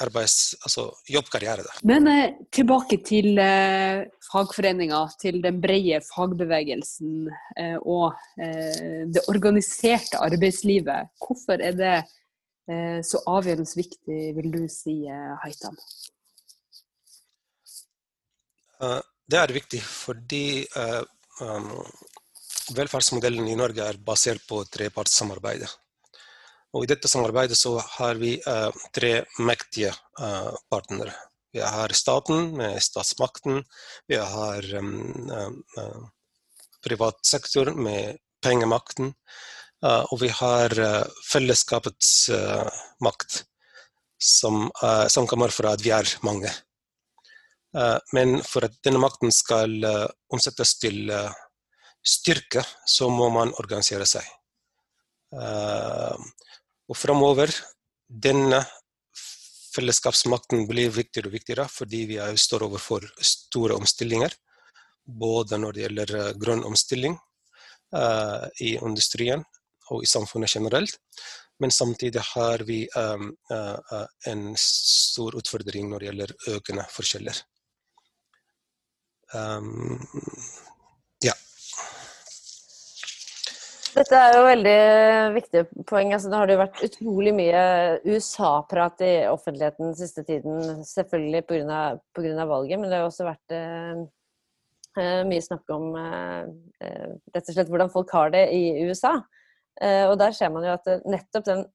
arbeids, 0.00 0.54
altså 0.64 0.86
jobbkarriere. 1.12 1.64
Da. 1.66 1.74
Men 1.88 2.08
eh, 2.08 2.36
tilbake 2.52 3.00
til 3.04 3.38
eh, 3.38 4.06
fagforeninga, 4.30 5.02
til 5.20 5.42
den 5.44 5.60
brede 5.60 6.00
fagbevegelsen 6.08 7.28
eh, 7.60 7.76
og 7.80 8.16
det 8.40 9.22
organiserte 9.28 10.20
arbeidslivet. 10.24 11.12
Hvorfor 11.20 11.60
er 11.60 11.76
det 11.76 11.98
så 13.04 13.18
avgjørende 13.26 13.66
viktig, 13.74 14.18
vil 14.36 14.52
du 14.52 14.60
si, 14.70 15.00
Haitam? 15.42 15.74
det 19.30 19.38
er 19.40 19.52
viktig 19.52 19.80
fordi 19.82 20.62
um, 21.42 21.82
velferdsmodellen 22.76 23.48
i 23.48 23.56
Norge 23.58 23.86
er 23.86 24.00
basert 24.04 24.42
på 24.48 24.62
trepartssamarbeidet. 24.70 25.70
Og 26.76 26.84
I 26.84 26.90
dette 26.92 27.10
samarbeidet 27.10 27.58
så 27.58 27.74
har 27.96 28.18
vi 28.20 28.36
uh, 28.46 28.70
tre 28.94 29.24
mektige 29.42 29.90
uh, 30.20 30.54
partnere. 30.70 31.14
Vi 31.50 31.62
har 31.64 31.90
staten 31.98 32.52
med 32.54 32.78
statsmakten, 32.82 33.64
vi 34.06 34.20
har 34.22 34.66
um, 34.78 34.92
uh, 35.30 35.96
privat 36.84 37.18
sektor 37.26 37.72
med 37.74 38.20
pengemakten, 38.40 39.12
og 39.84 40.14
vi 40.20 40.28
har 40.32 40.72
fellesskapets 41.28 42.30
makt, 43.04 43.42
som, 44.16 44.70
som, 45.12 45.26
kommer 45.28 45.52
fra 45.52 45.74
at 45.76 45.84
vi 45.84 45.92
er 45.92 46.08
mange. 46.24 46.48
men 48.16 48.40
for 48.44 48.64
at 48.64 48.78
denne 48.84 49.00
makten 49.00 49.32
skal 49.32 49.76
omsettes 50.32 50.74
til 50.80 51.12
styrke, 52.06 52.64
så 52.86 53.08
må 53.12 53.28
man 53.32 53.52
organisere 53.60 54.06
seg. 54.08 54.26
Uh, 55.30 56.16
og 56.90 56.98
framover, 56.98 57.52
denne 58.10 58.64
fellesskapsmakten 59.70 60.64
blir 60.66 60.90
viktigere 60.90 61.30
og 61.30 61.36
viktigere 61.36 61.66
fordi 61.70 62.00
vi 62.08 62.16
står 62.44 62.64
overfor 62.66 63.06
store 63.22 63.76
omstillinger. 63.78 64.34
Både 65.06 65.58
når 65.58 65.74
det 65.74 65.82
gjelder 65.84 66.10
eh, 66.18 66.32
grønn 66.38 66.60
omstilling 66.68 67.16
uh, 67.96 68.46
i 68.62 68.76
industrien 68.76 69.42
og 69.90 70.04
i 70.04 70.10
samfunnet 70.10 70.52
generelt. 70.52 70.98
Men 71.60 71.72
samtidig 71.74 72.22
har 72.32 72.62
vi 72.66 72.84
um, 72.96 73.32
uh, 73.50 74.04
en 74.30 74.44
stor 74.58 75.34
utfordring 75.40 75.90
når 75.90 75.98
det 75.98 76.08
gjelder 76.10 76.34
økende 76.54 76.84
forskjeller. 76.94 77.40
Um, 79.34 79.98
Dette 84.00 84.16
er 84.16 84.32
jo 84.32 84.44
veldig 84.46 84.76
viktige 85.34 85.84
poeng. 85.88 86.14
Altså, 86.14 86.30
det 86.32 86.38
har 86.40 86.48
det 86.48 86.56
vært 86.56 86.78
utrolig 86.86 87.32
mye 87.36 87.64
USA-prat 88.06 89.02
i 89.04 89.10
offentligheten 89.28 89.90
den 89.90 89.98
siste 89.98 90.24
tiden. 90.24 90.80
Selvfølgelig 90.88 91.42
pga. 91.50 92.46
valget, 92.48 92.80
men 92.80 92.88
det 92.88 92.96
har 92.96 93.08
også 93.08 93.26
vært 93.28 93.54
eh, 93.56 94.00
eh, 94.96 95.20
mye 95.28 95.44
snakk 95.44 95.74
om 95.76 95.92
eh, 96.00 96.48
eh, 96.80 97.10
rett 97.34 97.50
og 97.52 97.58
slett 97.58 97.68
hvordan 97.68 97.92
folk 97.92 98.14
har 98.16 98.32
det 98.32 98.46
i 98.56 98.86
USA. 98.88 99.18
Eh, 99.82 100.06
og 100.08 100.16
der 100.22 100.32
ser 100.36 100.54
man 100.54 100.64
jo 100.64 100.72
at 100.78 100.88
nettopp 101.04 101.50
den 101.50 101.66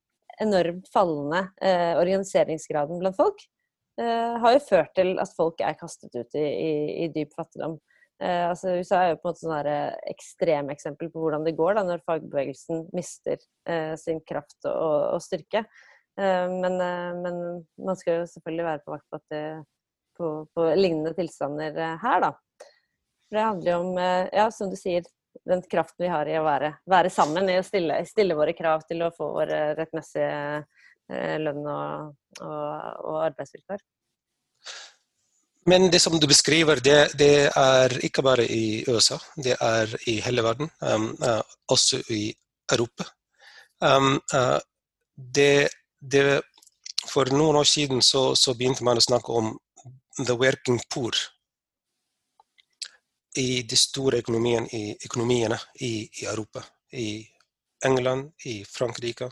enormt 0.42 0.90
fallende 0.94 1.46
eh, 1.62 1.94
organiseringsgraden 2.00 3.04
blant 3.04 3.18
folk 3.20 3.46
har 3.96 4.52
jo 4.52 4.60
ført 4.60 4.90
til 4.98 5.14
at 5.24 5.30
folk 5.38 5.62
er 5.64 5.78
kastet 5.80 6.12
ut 6.12 6.34
i, 6.36 6.42
i, 6.44 6.72
i 7.06 7.12
dyp 7.16 7.30
fattigdom. 7.32 7.78
Eh, 8.24 8.50
altså 8.50 8.78
USA 8.80 9.02
er 9.02 9.10
jo 9.12 9.18
på 9.20 9.28
en 9.28 9.34
måte 9.34 9.44
sånn 9.44 9.68
eh, 9.68 9.96
ekstremeksempel 10.14 11.10
på 11.12 11.24
hvordan 11.24 11.44
det 11.44 11.56
går 11.58 11.76
da, 11.76 11.84
når 11.88 12.04
fagbevegelsen 12.08 12.86
mister 12.96 13.42
eh, 13.68 13.94
sin 14.00 14.22
kraft 14.28 14.58
og, 14.70 15.16
og, 15.16 15.22
styrke. 15.24 15.66
Men, 16.16 16.78
men, 16.80 17.40
man 17.84 17.98
skal 18.00 18.22
jo 18.22 18.28
selvfølgelig 18.32 18.64
være 18.64 18.80
på 18.86 18.92
vakt 18.94 19.10
på, 19.12 19.18
det, 19.34 19.40
på, 20.16 20.30
på 20.56 20.68
lignende 20.80 21.12
tilstander 21.18 21.76
her, 22.00 22.22
da. 22.24 22.30
For 23.26 23.36
det 23.36 23.44
handler 23.44 23.72
jo 23.74 23.80
om, 23.82 24.00
ja, 24.32 24.46
som 24.56 24.70
du 24.72 24.78
sier, 24.80 25.04
den 25.44 25.66
kraften 25.68 26.06
vi 26.06 26.14
har 26.14 26.32
i 26.32 26.38
å 26.40 26.46
være, 26.46 26.70
være 26.88 27.12
sammen, 27.12 27.52
i 27.52 27.58
å 27.60 27.66
stille, 27.68 28.00
stille, 28.08 28.40
våre 28.40 28.56
krav 28.56 28.88
til 28.88 29.04
å 29.04 29.12
få 29.12 29.28
vår 29.42 29.52
rettmessige 29.82 31.36
lønn 31.44 31.68
og, 31.68 32.16
og, 32.40 32.64
og 33.12 33.20
arbeidsvilkår. 33.26 33.84
Men 35.66 35.90
det 35.92 36.00
som 36.00 36.20
du 36.20 36.28
beskriver, 36.28 36.80
det, 36.80 37.18
det, 37.18 37.50
er 37.58 37.94
ikke 38.06 38.22
bare 38.22 38.46
i 38.46 38.84
USA, 38.88 39.18
det 39.36 39.56
er 39.62 39.96
i 40.08 40.20
hele 40.22 40.44
verden, 40.46 40.70
um, 40.82 41.08
uh, 41.24 41.42
også 41.74 42.04
i 42.14 42.28
Europa. 42.72 43.08
Um, 43.82 44.20
uh, 44.34 44.60
det, 45.18 45.70
det, 45.98 46.42
for 47.10 47.34
noen 47.34 47.58
år 47.58 47.70
siden 47.70 48.02
så, 48.06 48.36
så, 48.38 48.54
begynte 48.54 48.86
man 48.86 49.02
å 49.02 49.06
snakke 49.08 49.34
om 49.34 49.56
the 50.22 50.38
working 50.38 50.78
poor 50.90 51.18
i 53.42 53.64
de 53.66 53.78
store 53.78 54.22
økonomiene 54.22 54.70
i, 54.70 54.84
økonomiene 55.10 55.58
i, 55.82 56.06
i 56.22 56.30
Europa. 56.30 56.62
I 56.94 57.26
England, 57.86 58.36
i 58.46 58.60
Frankrike, 58.70 59.32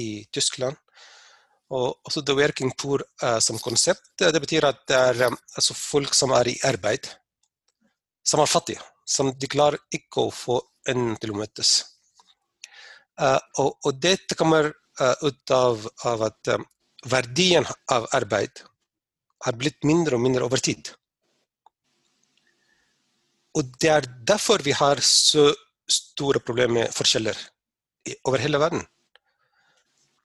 i 0.00 0.24
Tyskland. 0.32 0.80
Og 1.74 1.96
også 2.06 2.22
the 2.22 2.36
working 2.38 2.70
poor 2.78 3.02
uh, 3.22 3.38
som 3.42 3.58
konsept, 3.58 4.12
det 4.18 4.42
betyr 4.42 4.68
at 4.68 4.84
det 4.86 4.96
er 4.96 5.26
um, 5.26 5.38
altså 5.56 5.74
folk 5.74 6.14
som 6.14 6.30
er 6.36 6.52
i 6.52 6.58
arbeid, 6.68 7.08
som 8.26 8.42
er 8.42 8.50
fattige. 8.50 8.82
Som 9.06 9.32
de 9.38 9.48
klarer 9.50 9.78
ikke 9.94 10.26
å 10.26 10.34
få 10.34 10.60
en 10.90 11.14
til 11.18 11.34
å 11.34 11.40
møtes. 11.40 11.72
Uh, 13.18 13.40
og, 13.62 13.74
og, 13.82 13.92
dette 13.98 14.36
kommer 14.38 14.70
uh, 15.00 15.14
ut 15.24 15.54
av, 15.54 15.86
av 16.06 16.26
at 16.28 16.54
um, 16.54 16.66
verdien 17.08 17.66
av 17.92 18.06
arbeid 18.14 18.62
har 19.46 19.58
blitt 19.58 19.86
mindre 19.86 20.18
og 20.18 20.22
mindre 20.22 20.46
over 20.46 20.62
tid. 20.62 20.90
Og 23.56 23.70
det 23.80 23.90
er 23.90 24.08
derfor 24.28 24.62
vi 24.64 24.74
har 24.76 25.00
så 25.00 25.48
store 25.88 26.42
problemer 26.44 26.82
med 26.82 26.94
forskjeller 26.94 27.38
over 28.28 28.42
hele 28.42 28.60
verden. 28.60 28.82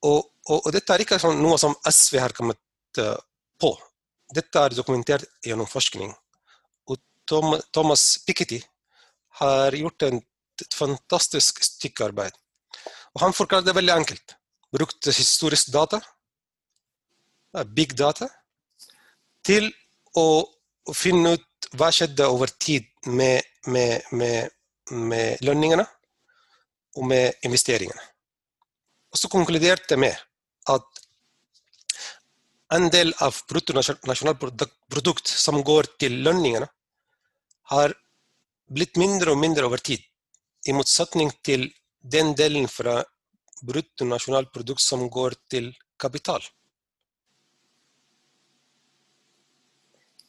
Og, 0.09 0.25
og, 0.49 0.57
og, 0.65 0.71
dette 0.73 0.93
er 0.93 1.03
ikke 1.03 1.19
sånn 1.21 1.41
noe 1.41 1.57
som 1.61 1.75
SV 1.85 2.17
har 2.21 2.33
kommet 2.37 2.59
uh, 3.01 3.17
på. 3.61 3.71
Dette 4.33 4.65
er 4.65 4.75
dokumentert 4.75 5.27
gjennom 5.45 5.69
forskning. 5.69 6.11
Og 6.89 6.97
Tom, 7.29 7.55
Thomas 7.73 8.17
Piketty 8.25 8.61
har 9.41 9.75
gjort 9.77 10.07
en, 10.07 10.21
et 10.61 10.77
fantastisk 10.77 11.61
stykke 11.65 12.07
arbeid. 12.09 12.37
Og 13.13 13.25
han 13.25 13.35
forklarer 13.35 13.67
det 13.67 13.75
veldig 13.75 13.93
enkelt. 13.93 14.35
Brukte 14.71 15.13
historisk 15.13 15.71
data, 15.73 15.99
big 17.75 17.93
data, 17.99 18.29
til 19.43 19.67
å 20.17 20.45
finne 20.95 21.35
ut 21.35 21.69
hva 21.77 21.91
skjedde 21.93 22.27
over 22.31 22.51
tid 22.59 22.87
med, 23.05 23.43
med, 23.67 24.07
med, 24.15 24.51
med 24.91 25.43
lønningene 25.45 25.85
og 26.97 27.07
med 27.07 27.43
investeringene. 27.47 28.01
Og 29.11 29.19
så 29.19 29.29
konkluderte 29.31 29.97
med 29.99 30.15
at 30.75 31.01
en 32.71 32.87
del 32.93 33.11
av 33.19 33.35
bruttonasjonalprodukt 33.51 35.27
som 35.27 35.59
går 35.67 35.89
til 35.99 36.21
lønningene, 36.25 36.69
har 37.71 37.93
blitt 38.71 38.97
mindre 38.99 39.33
og 39.33 39.39
mindre 39.39 39.67
over 39.67 39.83
tid. 39.83 39.99
I 40.67 40.75
motsetning 40.75 41.31
til 41.43 41.67
den 42.01 42.33
delen 42.37 42.67
fra 42.71 43.01
bruttonasjonalprodukt 43.67 44.83
som 44.83 45.05
går 45.11 45.35
til 45.51 45.71
kapital. 45.99 46.41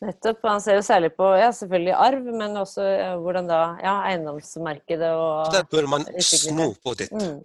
Nettopp. 0.03 0.43
Han 0.49 0.61
ser 0.63 0.81
jo 0.81 0.83
særlig 0.83 1.13
på 1.15 1.29
ja, 1.39 1.53
selvfølgelig 1.55 1.95
arv, 1.95 2.27
men 2.35 2.59
også 2.59 2.85
hvordan 3.23 3.47
da 3.47 3.61
ja, 3.85 3.95
eiendomsmarkedet 4.11 5.13
og 5.15 5.53
Der 5.55 5.69
bør 5.71 5.87
man 5.95 6.07
sno 6.19 6.73
på 6.83 6.97
dette. 6.99 7.15
Mm. 7.15 7.39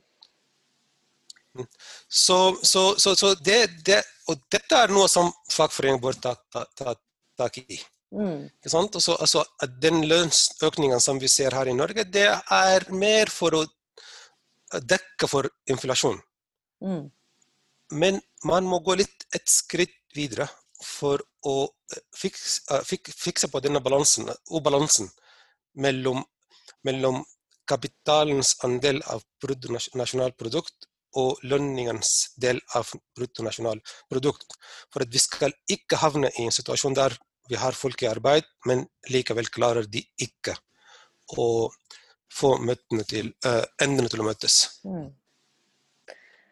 Så, 2.10 2.40
så, 2.62 2.84
så, 3.00 3.16
så 3.16 3.34
det, 3.42 3.60
det, 3.88 4.02
og 4.30 4.42
dette 4.52 4.84
er 4.84 4.94
noe 4.94 5.08
som 5.12 5.32
fagforeningen 5.54 6.04
bør 6.04 6.20
ta, 6.22 6.36
ta, 6.54 6.66
ta 6.78 6.96
tak 7.38 7.58
i. 7.58 7.80
Mm. 8.16 8.48
Altså, 8.64 9.16
altså, 9.20 9.44
den 9.82 10.06
lønnsøkningen 10.08 11.02
som 11.04 11.20
vi 11.20 11.30
ser 11.32 11.56
her 11.56 11.68
i 11.68 11.76
Norge, 11.76 12.06
det 12.08 12.30
er 12.32 12.88
mer 12.94 13.32
for 13.32 13.58
å 13.60 13.66
dekke 14.84 15.30
for 15.30 15.50
inflasjon. 15.72 16.20
Mm. 16.84 17.06
Men 17.92 18.20
man 18.48 18.68
må 18.68 18.82
gå 18.84 18.98
litt 19.00 19.28
et 19.36 19.48
skritt 19.50 19.96
videre 20.16 20.48
for 20.84 21.22
å 21.48 21.70
fikse, 22.16 22.82
fikse 22.86 23.50
på 23.52 23.62
denne 23.64 23.82
balansen, 23.84 24.28
ubalansen 24.52 25.10
mellom, 25.82 26.22
mellom 26.86 27.24
kapitalens 27.68 28.56
andel 28.66 29.02
av 29.12 29.24
bruttonasjonalprodukt 29.44 30.88
og 31.18 31.42
lønningens 31.48 32.34
del 32.40 32.60
av 32.78 32.90
bruttonasjonalprodukt. 33.18 34.58
For 34.94 35.06
at 35.06 35.14
vi 35.14 35.22
skal 35.22 35.56
ikke 35.72 36.00
havne 36.02 36.32
i 36.36 36.48
en 36.48 36.56
situasjon 36.56 36.98
der 36.98 37.18
vi 37.50 37.60
har 37.60 37.78
folk 37.78 38.02
i 38.04 38.10
arbeid, 38.10 38.48
men 38.68 38.86
likevel 39.12 39.48
klarer 39.54 39.88
de 39.88 40.04
ikke 40.22 40.58
å 41.38 41.70
få 42.34 42.58
til, 43.08 43.32
uh, 43.48 43.64
endene 43.82 44.12
til 44.12 44.22
å 44.22 44.28
møtes. 44.28 44.60
Mm. 44.84 45.08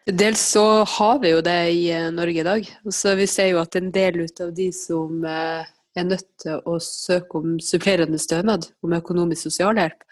Dels 0.05 0.41
så 0.53 0.85
har 0.85 1.19
vi 1.19 1.31
jo 1.33 1.41
det 1.41 1.59
i 1.73 1.87
eh, 1.89 2.11
Norge 2.13 2.41
i 2.43 2.45
dag. 2.45 2.67
Så 2.93 3.15
vi 3.17 3.25
ser 3.27 3.49
jo 3.49 3.57
at 3.57 3.75
en 3.75 3.89
del 3.91 4.21
av 4.21 4.51
de 4.53 4.67
som 4.75 5.23
uh, 5.25 5.65
er 5.97 6.05
nødt 6.05 6.27
til 6.43 6.61
å 6.61 6.77
søke 6.79 7.41
om 7.41 7.57
supplerende 7.59 8.19
stønad, 8.21 8.69
om 8.85 8.93
økonomisk 8.93 9.49
sosialhjelp, 9.49 10.03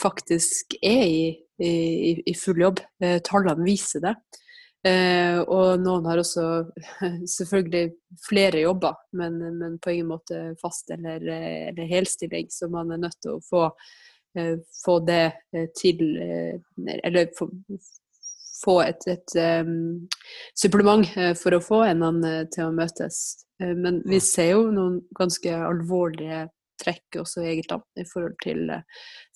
faktisk 0.00 0.72
er 0.80 1.02
i 1.04 1.24
i, 1.58 2.22
i 2.30 2.34
full 2.34 2.60
jobb. 2.60 2.80
Eh, 3.02 3.18
tallene 3.24 3.66
viser 3.66 4.04
det. 4.04 4.14
Eh, 4.86 5.38
og 5.40 5.80
noen 5.82 6.06
har 6.06 6.20
også 6.22 6.44
selvfølgelig 7.38 7.90
flere 8.28 8.62
jobber, 8.62 8.98
men, 9.18 9.40
men 9.58 9.78
på 9.82 9.96
ingen 9.96 10.12
måte 10.12 10.42
fast 10.62 10.92
eller, 10.94 11.22
eller 11.72 11.90
helstilling, 11.90 12.50
så 12.54 12.70
man 12.70 12.94
er 12.94 13.02
nødt 13.02 13.18
til 13.22 13.36
å 13.36 13.44
få, 13.44 13.64
eh, 14.38 14.54
få 14.84 15.00
det 15.06 15.32
til 15.78 16.04
Eller 17.02 17.32
få, 17.36 17.50
få 18.62 18.80
et, 18.82 19.06
et 19.10 19.34
um, 19.66 20.06
supplement 20.54 21.04
for 21.38 21.54
å 21.54 21.62
få 21.62 21.82
endene 21.88 22.46
til 22.54 22.68
å 22.68 22.74
møtes. 22.74 23.44
Men 23.58 24.00
vi 24.06 24.20
ser 24.22 24.52
jo 24.52 24.68
noen 24.70 25.00
ganske 25.18 25.50
alvorlige 25.50 26.44
trekk 26.78 27.18
også 27.22 27.42
i 27.42 27.48
eget 27.52 27.70
land 27.72 27.86
i 27.98 28.06
forhold 28.06 28.36
til 28.42 28.70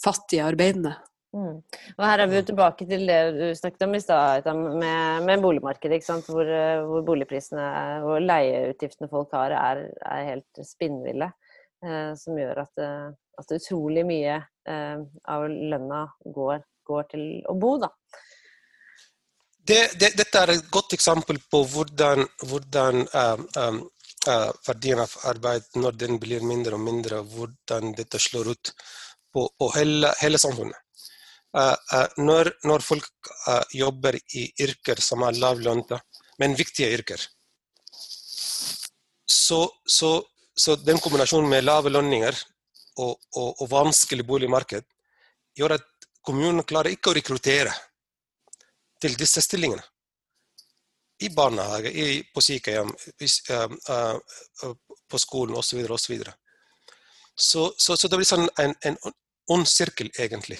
fattige 0.03 0.47
arbeidende. 0.47 0.95
Mm. 1.33 1.62
Og 1.97 2.03
her 2.05 2.21
er 2.21 2.29
vi 2.29 2.37
jo 2.37 2.45
tilbake 2.51 2.85
til 2.88 3.07
det 3.09 3.21
du 3.38 3.45
snakket 3.57 3.87
om 3.87 3.95
i 3.97 4.03
stad, 4.05 4.49
med, 4.53 5.25
med 5.25 5.45
boligmarkedet. 5.45 6.03
Hvor, 6.29 6.45
eh, 6.45 6.83
hvor, 6.85 7.07
boligprisene 7.09 7.68
og 8.05 8.21
leieutgiftene 8.27 9.09
folk 9.12 9.33
har, 9.37 9.57
er, 9.57 9.87
er 10.05 10.29
helt 10.29 10.64
spinnville. 10.66 11.33
Eh, 11.83 12.12
som 12.14 12.37
gjør 12.38 12.61
at, 12.62 12.79
eh, 12.79 13.09
at, 13.40 13.55
utrolig 13.57 14.05
mye 14.07 14.37
eh, 14.71 15.01
av 15.35 15.47
lønna 15.51 16.05
går, 16.37 16.61
går, 16.87 17.09
til 17.11 17.25
å 17.51 17.57
bo, 17.59 17.73
da. 17.83 17.88
Det, 19.66 19.81
det, 19.99 20.12
dette 20.18 20.42
er 20.45 20.53
et 20.55 20.68
godt 20.75 20.95
eksempel 20.95 21.40
på 21.51 21.62
hvordan, 21.73 22.23
hvordan 22.47 23.03
um, 23.03 23.42
um, 23.62 23.77
uh, 24.27 24.51
verdien 24.66 25.03
av 25.03 25.12
arbeid, 25.31 25.68
når 25.79 25.99
den 25.99 26.18
blir 26.23 26.42
mindre 26.47 26.79
og 26.79 26.83
mindre, 26.83 27.21
hvordan 27.35 27.92
dette 27.99 28.18
slår 28.23 28.51
ut 28.55 28.73
på, 29.33 29.47
på 29.59 29.68
hele, 29.77 30.11
hele 30.23 30.40
samfunnet. 30.42 30.82
Eh, 31.53 31.77
eh, 31.95 32.09
når, 32.25 32.49
når, 32.65 32.81
folk 32.81 33.09
eh, 33.49 33.65
jobber 33.77 34.17
i 34.38 34.47
yrker 34.65 35.01
som 35.05 35.25
er 35.27 35.37
lavlønte, 35.37 35.99
men 36.41 36.57
viktige 36.57 36.88
yrker, 36.97 37.21
så, 39.29 39.61
så, 39.85 40.15
så, 40.57 40.77
den 40.81 41.01
kombinasjonen 41.03 41.51
med 41.51 41.67
lave 41.67 41.93
lønninger 41.93 42.37
og, 43.05 43.19
og, 43.37 43.61
og 43.61 43.69
vanskelig 43.69 44.25
boligmarked 44.29 44.87
gjør 45.59 45.77
at 45.77 45.88
kommunen 46.25 46.65
klarer 46.65 46.95
ikke 46.95 47.12
å 47.12 47.17
rekruttere 47.19 47.73
til 49.03 49.17
disse 49.19 49.43
stillingene. 49.45 49.85
I 51.23 51.29
barnehage, 51.37 51.93
i, 51.93 52.23
på 52.35 52.43
sykehjem, 52.43 52.88
i, 53.23 53.29
uh, 53.55 53.75
uh, 53.93 54.73
på 55.07 55.21
skolen 55.23 55.55
osv. 55.59 55.85
osv. 55.95 56.17
Så, 57.37 57.69
så, 57.79 57.95
så, 57.95 58.09
det 58.09 58.19
blir 58.19 58.27
sånn 58.27 58.49
en, 58.62 58.75
en 58.88 58.99
ond 59.55 59.69
sirkel, 59.71 60.11
egentlig. 60.19 60.59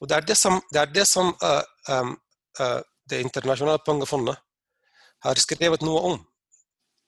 Og 0.00 0.08
Det 0.08 0.16
er 0.16 0.26
det 0.28 0.36
som 0.36 0.60
det, 0.72 0.80
er 0.80 0.92
det, 0.92 1.06
som, 1.08 1.32
uh, 1.42 1.62
um, 1.88 2.16
uh, 2.60 2.80
det 3.08 3.22
internasjonale 3.24 3.80
pengefondet 3.86 4.36
har 5.24 5.40
skrevet 5.40 5.84
noe 5.86 6.02
om 6.10 6.18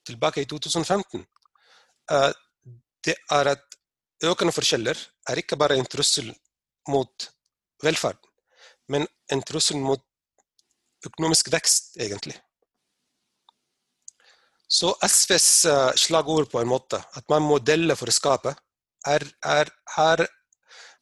tilbake 0.09 0.43
i 0.43 0.49
2015. 0.49 1.25
Uh, 2.11 2.33
det 3.05 3.17
er 3.35 3.53
at 3.53 3.79
økende 4.25 4.55
forskjeller 4.57 4.99
er 5.29 5.41
ikke 5.41 5.59
bare 5.61 5.77
en 5.79 5.87
trussel 5.87 6.33
mot 6.89 7.29
velferd, 7.85 8.19
men 8.89 9.07
en 9.33 9.43
trussel 9.45 9.79
mot 9.79 10.03
økonomisk 11.07 11.53
vekst, 11.53 11.93
egentlig. 12.01 12.35
Så 14.69 14.91
SVs 15.05 15.67
slagord 16.01 16.49
på 16.51 16.61
en 16.61 16.69
måte, 16.69 16.99
at 16.99 17.29
man 17.31 17.45
må 17.45 17.61
dele 17.63 17.95
for 17.97 18.11
å 18.11 18.17
skape, 18.17 18.57
er, 19.07 19.25
er, 19.47 19.71
har, 19.95 20.25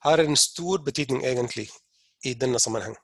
har 0.07 0.23
en 0.23 0.39
stor 0.39 0.85
betydning 0.87 1.25
egentlig 1.27 1.67
i 2.25 2.35
denne 2.39 2.61
sammenheng. 2.63 2.97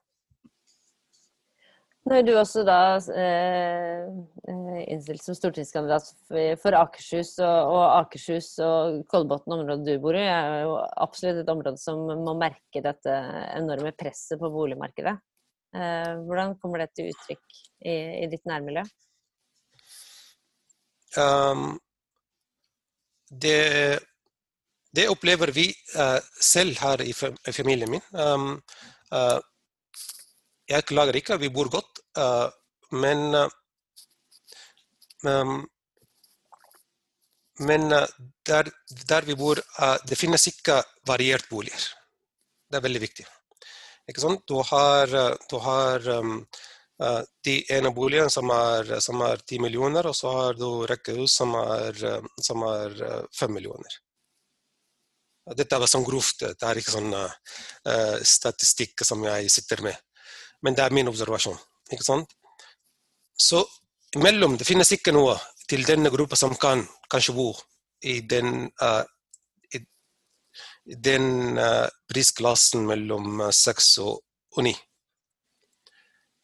Nå 2.02 2.16
er 2.18 2.24
du 2.26 2.32
også 2.34 2.64
da 2.66 2.96
eh, 3.14 4.06
eh, 4.50 4.78
innstilt 4.90 5.22
som 5.22 5.36
stortingskandidat 5.38 6.08
for 6.58 6.74
Akershus, 6.74 7.36
og, 7.38 7.74
og 7.76 7.82
Akershus 8.00 8.48
og 8.64 9.04
Kolbotn, 9.10 9.54
området 9.54 9.86
du 9.86 10.02
bor 10.02 10.18
i, 10.18 10.24
er 10.26 10.64
jo 10.64 10.80
absolutt 11.04 11.44
et 11.44 11.52
område 11.52 11.78
som 11.78 12.02
må 12.24 12.34
merke 12.40 12.82
dette 12.82 13.14
enorme 13.54 13.94
presset 13.94 14.40
på 14.42 14.50
boligmarkedet. 14.50 15.14
Eh, 15.78 16.10
hvordan 16.26 16.56
kommer 16.58 16.82
det 16.82 16.90
til 16.96 17.12
uttrykk 17.12 17.62
i, 17.86 17.94
i 18.24 18.26
ditt 18.34 18.50
nærmiljø? 18.50 18.82
Um, 21.14 21.78
det, 23.30 24.00
det, 24.92 25.08
opplever 25.08 25.52
vi 25.56 25.70
uh, 25.96 26.18
selv 26.40 26.76
her 26.82 27.02
i, 27.02 27.12
familien 27.52 27.90
min. 27.90 28.02
Um, 28.12 28.58
uh, 29.12 29.38
jeg 30.68 30.86
klager 30.88 31.16
ikke, 31.16 31.38
vi 31.40 31.52
bor 31.52 31.70
godt. 31.72 32.02
Uh, 32.16 32.48
men 32.92 33.32
um, 35.24 35.62
men 37.62 37.88
der, 38.48 38.68
der, 39.06 39.22
vi 39.22 39.36
bor, 39.38 39.60
det 40.08 40.16
finnes 40.18 40.48
ikke 40.50 40.80
variert 41.06 41.44
boliger. 41.50 41.84
Det 42.66 42.80
er 42.80 42.82
veldig 42.82 43.02
viktig. 43.04 43.26
Du 44.48 44.56
har, 44.66 45.12
du 45.50 45.58
har 45.62 46.08
um, 46.16 46.40
de 47.46 47.54
ene 47.76 47.92
boligen 47.94 48.32
som 48.34 48.50
er, 48.50 48.96
som 49.04 49.22
er 49.22 49.44
10 49.46 49.60
millioner, 49.62 50.08
og 50.10 50.16
så 50.16 50.32
har 50.40 50.58
du 50.58 50.88
rekkehus 50.90 51.36
som 51.38 51.54
er, 51.60 52.02
som 52.40 52.64
er 52.66 52.98
5 53.38 53.54
millioner. 53.54 54.00
Dette 55.42 55.74
er 55.74 55.90
sånn 55.90 56.04
grovt, 56.06 56.44
det 56.44 56.66
er 56.68 56.78
ikke 56.78 56.94
sånn 56.94 57.14
uh, 57.18 58.18
statistikk 58.22 59.02
som 59.02 59.24
jeg 59.26 59.50
sitter 59.50 59.82
med. 59.82 59.98
Men 60.62 60.76
det 60.78 60.84
er 60.84 60.94
min 60.94 61.10
observasjon. 61.10 61.58
ikke 61.90 62.06
sant? 62.06 62.30
Så 63.34 63.64
imellom 64.14 64.54
det 64.56 64.68
finnes 64.68 64.92
ikke 64.94 65.14
noe 65.14 65.34
til 65.66 65.82
denne 65.88 66.12
gruppa 66.14 66.38
som 66.38 66.54
kan 66.54 66.84
kanskje 67.10 67.34
bo 67.34 67.48
i 68.06 68.20
den, 68.22 68.68
uh, 68.82 69.02
i, 69.74 69.82
den 70.94 71.58
uh, 71.58 71.90
prisklassen 72.06 72.86
mellom 72.86 73.42
seks 73.50 73.96
og, 73.98 74.22
ni. 74.62 74.76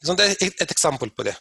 Det 0.02 0.14
er 0.14 0.34
et, 0.34 0.62
et, 0.62 0.70
eksempel 0.70 1.10
på 1.14 1.26
det. 1.26 1.34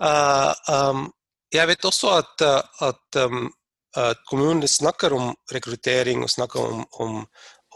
Um, 0.00 1.06
jeg 1.54 1.68
vet 1.70 1.84
også 1.86 2.16
at, 2.18 2.42
at, 2.82 3.20
um, 3.24 3.46
at 3.96 4.22
kommunene 4.28 4.68
snakker 4.68 5.14
om 5.14 5.30
rekruttering 5.52 6.24
og 6.24 6.30
snakker 6.30 6.60
om, 6.60 6.82
om, 7.04 7.20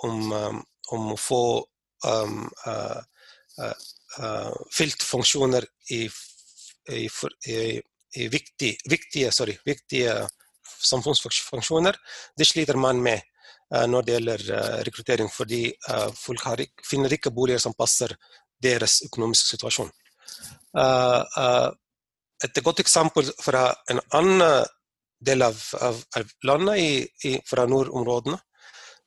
om, 0.04 0.33
um, 0.33 0.62
om 0.94 1.12
å 1.14 1.18
få 1.20 1.42
um, 2.07 2.40
uh, 2.66 3.00
uh, 3.62 4.57
feltfunksjoner 4.74 5.66
i, 5.94 6.02
i, 6.94 7.07
i, 7.52 7.59
i 8.18 8.28
viktig, 8.33 8.72
viktige, 8.90 9.33
sorry, 9.35 9.57
viktige 9.66 10.20
samfunnsfunksjoner, 10.78 11.98
det 12.38 12.46
sliter 12.48 12.78
man 12.81 13.02
med 13.02 13.22
uh, 13.74 13.87
når 13.87 14.07
det 14.07 14.16
gjelder 14.16 14.46
uh, 14.50 14.81
rekruttering, 14.88 15.31
fordi 15.33 15.62
folk 16.18 16.44
har, 16.50 16.64
finner 16.87 17.14
ikke 17.14 17.35
boliger 17.35 17.62
som 17.62 17.76
passer 17.78 18.16
deres 18.59 19.02
økonomiske 19.07 19.54
situasjon. 19.54 19.90
et 22.44 22.59
godt 22.62 22.81
eksempel 22.81 23.31
fra 23.42 23.62
en 23.90 24.00
annen 24.18 24.66
del 25.20 25.42
av, 25.42 25.57
av, 25.83 26.02
av 26.18 26.35
landet 26.46 26.78
i, 26.83 26.92
i, 27.31 27.33
fra 27.46 27.66
nordområdene, 27.66 28.38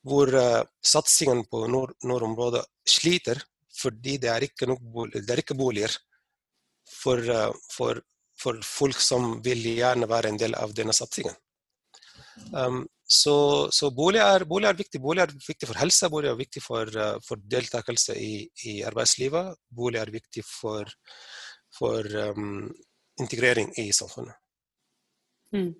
hvor 0.02 0.32
satsingen 0.82 1.44
på 1.46 1.66
nord, 1.70 1.92
nordområdet 2.02 2.64
sliter 2.88 3.38
fordi 3.72 4.18
det 4.20 4.30
er 4.30 4.46
ikke, 4.46 4.68
boliger, 4.80 5.24
det 5.24 5.34
er 5.34 5.42
ikke 5.42 5.58
boliger 5.58 5.94
for, 6.92 7.22
uh, 7.28 7.52
for, 7.72 8.00
for, 8.38 8.58
folk 8.66 9.00
som 9.00 9.38
vil 9.44 9.64
gjerne 9.72 10.08
være 10.10 10.32
en 10.32 10.40
del 10.40 10.56
av 10.58 10.74
denne 10.76 10.94
satsingen. 10.96 11.34
Um, 12.52 12.84
så, 13.12 13.68
så 13.74 13.90
bolig, 13.92 14.22
er, 14.24 14.46
bolig, 14.48 14.68
er, 14.70 14.78
viktig. 14.78 15.00
Bolig 15.04 15.24
er 15.24 15.34
viktig 15.34 15.68
for 15.68 15.80
helse, 15.82 16.08
bolig 16.12 16.30
er 16.30 16.38
viktig 16.38 16.62
for, 16.64 16.92
uh, 16.96 17.16
for 17.24 17.42
deltakelse 17.56 18.16
i, 18.16 18.34
i, 18.68 18.78
arbeidslivet. 18.88 19.52
Bolig 19.68 20.00
er 20.00 20.12
viktig 20.14 20.44
for, 20.48 20.88
for 21.76 22.08
um, 22.32 22.70
integrering 23.20 23.72
i 23.82 23.90
samfunnet. 23.96 24.38
Mm. 25.52 25.72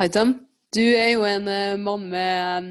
Haitam, 0.00 0.38
du 0.74 0.84
er 0.84 1.10
jo 1.14 1.26
en 1.28 1.50
uh, 1.50 1.80
mann 1.80 2.08
med 2.12 2.70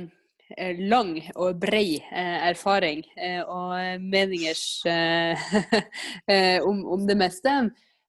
Eh, 0.57 0.79
lang 0.89 1.12
og 1.38 1.59
brei 1.62 1.99
eh, 1.99 2.38
erfaring 2.49 3.03
eh, 3.13 3.41
og 3.45 4.01
meningers 4.01 4.81
om, 6.69 6.81
om, 6.89 7.05
det 7.07 7.17
meste. 7.19 7.53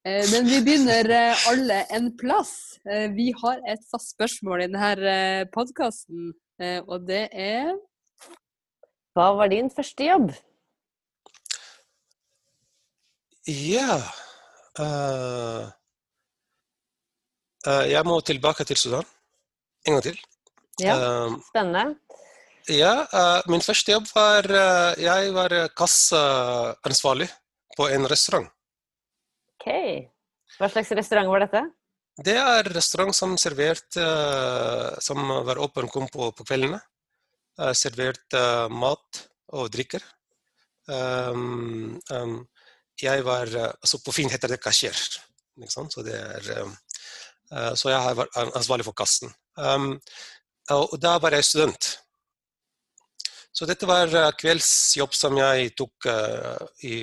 Men 0.01 0.47
vi 0.49 0.63
begynner 0.65 1.11
alle 1.51 1.83
en 1.93 2.07
plass. 2.17 2.79
Vi 3.13 3.27
har 3.37 3.59
et 3.69 3.83
fast 3.91 4.15
spørsmål 4.15 4.63
i 4.65 4.69
denne 4.71 5.43
podkasten, 5.53 6.31
og 6.89 7.05
det 7.05 7.27
er 7.37 7.75
Hva 9.13 9.27
var 9.37 9.53
din 9.53 9.69
første 9.69 10.07
jobb? 10.07 10.33
Ja 13.45 14.01
yeah. 14.01 14.09
uh, 14.81 15.69
Jeg 17.67 18.07
må 18.09 18.15
tilbake 18.25 18.65
til 18.65 18.79
Sudan 18.81 19.05
en 19.87 19.97
gang 19.97 20.05
til. 20.05 20.21
Ja, 20.81 20.95
Spennende. 21.51 21.99
Ja, 22.71 22.93
uh, 23.13 23.41
min 23.51 23.61
første 23.65 23.93
jobb 23.93 24.07
var 24.15 24.47
Jeg 25.01 25.33
var 25.35 25.53
kasseansvarlig 25.77 27.29
på 27.77 27.89
en 27.93 28.09
restaurant. 28.09 28.49
Ok. 29.57 29.69
Hva 30.57 30.69
slags 30.73 30.93
restaurant 30.97 31.29
var 31.33 31.45
dette? 31.45 31.63
Det 32.21 32.37
er 32.37 32.69
restaurant 32.75 33.17
som 33.17 33.37
serverte 33.41 34.05
Som 35.05 35.29
var 35.47 35.61
åpen 35.63 35.89
kom 35.89 36.09
på, 36.09 36.31
på 36.33 36.45
kveldene. 36.45 36.81
serverte 37.77 38.69
mat 38.73 39.25
og 39.53 39.71
drikker. 39.73 40.01
Um, 40.91 42.01
um, 42.11 42.37
jeg 43.01 43.25
var 43.25 43.51
altså 43.55 44.01
På 44.05 44.13
fint 44.13 44.33
heter 44.33 44.49
det 44.49 44.61
kasjer. 44.63 44.97
Så, 45.69 46.03
det 46.03 46.17
er, 46.17 46.63
um, 46.65 46.73
så 47.51 47.91
jeg 47.91 48.17
var 48.19 48.29
ansvarlig 48.55 48.87
for 48.87 48.95
kassen. 48.95 49.33
Um, 49.59 49.97
og 50.71 50.95
da 51.03 51.17
var 51.19 51.35
jeg 51.35 51.49
student. 51.49 51.89
Så 53.53 53.67
dette 53.67 53.87
var 53.89 54.11
eh, 54.15 54.33
kveldsjobb 54.39 55.15
som 55.17 55.39
jeg 55.41 55.73
tok 55.79 56.07
uh, 56.09 56.67
i, 56.87 57.03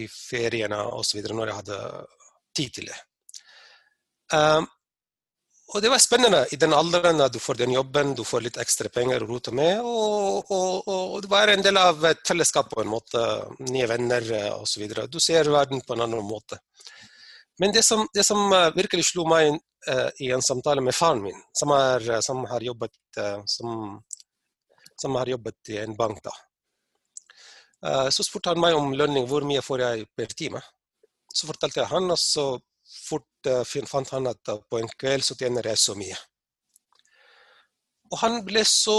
i 0.00 0.04
feriene 0.08 0.78
osv. 0.96 1.20
når 1.28 1.50
jeg 1.50 1.58
hadde 1.60 1.80
tid 2.56 2.78
til 2.78 2.88
det. 2.88 3.00
Um, 4.32 4.66
og 5.72 5.80
det 5.84 5.92
var 5.92 6.00
spennende 6.02 6.40
i 6.52 6.58
den 6.60 6.74
alderen 6.76 7.20
du 7.32 7.38
får 7.40 7.60
den 7.62 7.72
jobben, 7.72 8.14
du 8.16 8.24
får 8.28 8.42
litt 8.44 8.58
ekstra 8.60 8.90
penger 8.92 9.24
å 9.24 9.28
rote 9.28 9.54
med. 9.56 9.80
Og, 9.80 10.50
og, 10.52 10.88
og, 10.88 11.14
det 11.24 11.30
var 11.32 11.52
en 11.52 11.64
del 11.64 11.80
av 11.80 12.02
et 12.10 12.20
fellesskap 12.28 12.68
på 12.72 12.82
en 12.82 12.90
måte. 12.92 13.22
Nye 13.70 13.88
venner 13.88 14.26
osv. 14.58 14.84
Du 15.08 15.20
ser 15.20 15.48
verden 15.52 15.80
på 15.80 15.96
en 15.96 16.04
annen 16.04 16.28
måte. 16.28 16.60
Men 17.60 17.72
det 17.72 17.84
som, 17.86 18.04
det 18.12 18.24
som 18.26 18.52
virkelig 18.76 19.06
slo 19.12 19.24
meg 19.28 19.54
i 20.22 20.28
en 20.30 20.42
samtale 20.44 20.80
med 20.84 20.94
faren 20.94 21.24
min, 21.24 21.38
som, 21.58 21.72
er, 21.74 22.04
som 22.22 22.44
har 22.46 22.62
jobbet 22.62 22.94
uh, 23.18 23.40
som 23.50 23.96
som 25.02 25.14
har 25.18 25.26
jobbet 25.26 25.68
i 25.68 25.78
en 25.82 25.96
bank. 25.96 26.22
da. 26.22 26.34
Eh, 27.86 28.08
så 28.14 28.24
spurte 28.24 28.52
han 28.52 28.60
meg 28.62 28.76
om 28.78 28.92
lønning, 28.94 29.26
hvor 29.30 29.46
mye 29.46 29.64
får 29.64 29.84
jeg 29.86 30.06
per 30.16 30.34
time. 30.38 30.62
Så 31.32 31.48
fortalte 31.48 31.82
jeg 31.82 31.90
han, 31.90 32.10
og 32.14 32.20
så 32.20 32.46
fort 33.08 33.50
fant 33.90 34.12
han 34.14 34.28
at 34.30 34.52
på 34.70 34.78
en 34.78 34.90
kveld 35.00 35.24
så 35.26 35.34
tjener 35.38 35.66
jeg 35.66 35.80
så 35.80 35.96
mye. 35.98 36.18
Og 38.12 38.18
han 38.20 38.42
ble 38.46 38.62
så 38.68 38.98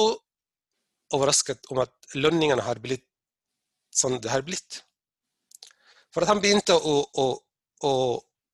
overrasket 1.14 1.70
om 1.72 1.84
at 1.84 1.94
lønningene 2.18 2.66
har 2.66 2.82
blitt 2.84 3.06
sånn 3.94 4.18
det 4.20 4.32
har 4.34 4.42
blitt. 4.42 4.82
For 6.12 6.26
at 6.26 6.32
han 6.34 6.42
begynte 6.42 6.74
å, 6.74 6.96
å, 7.22 7.26
å, 7.86 7.94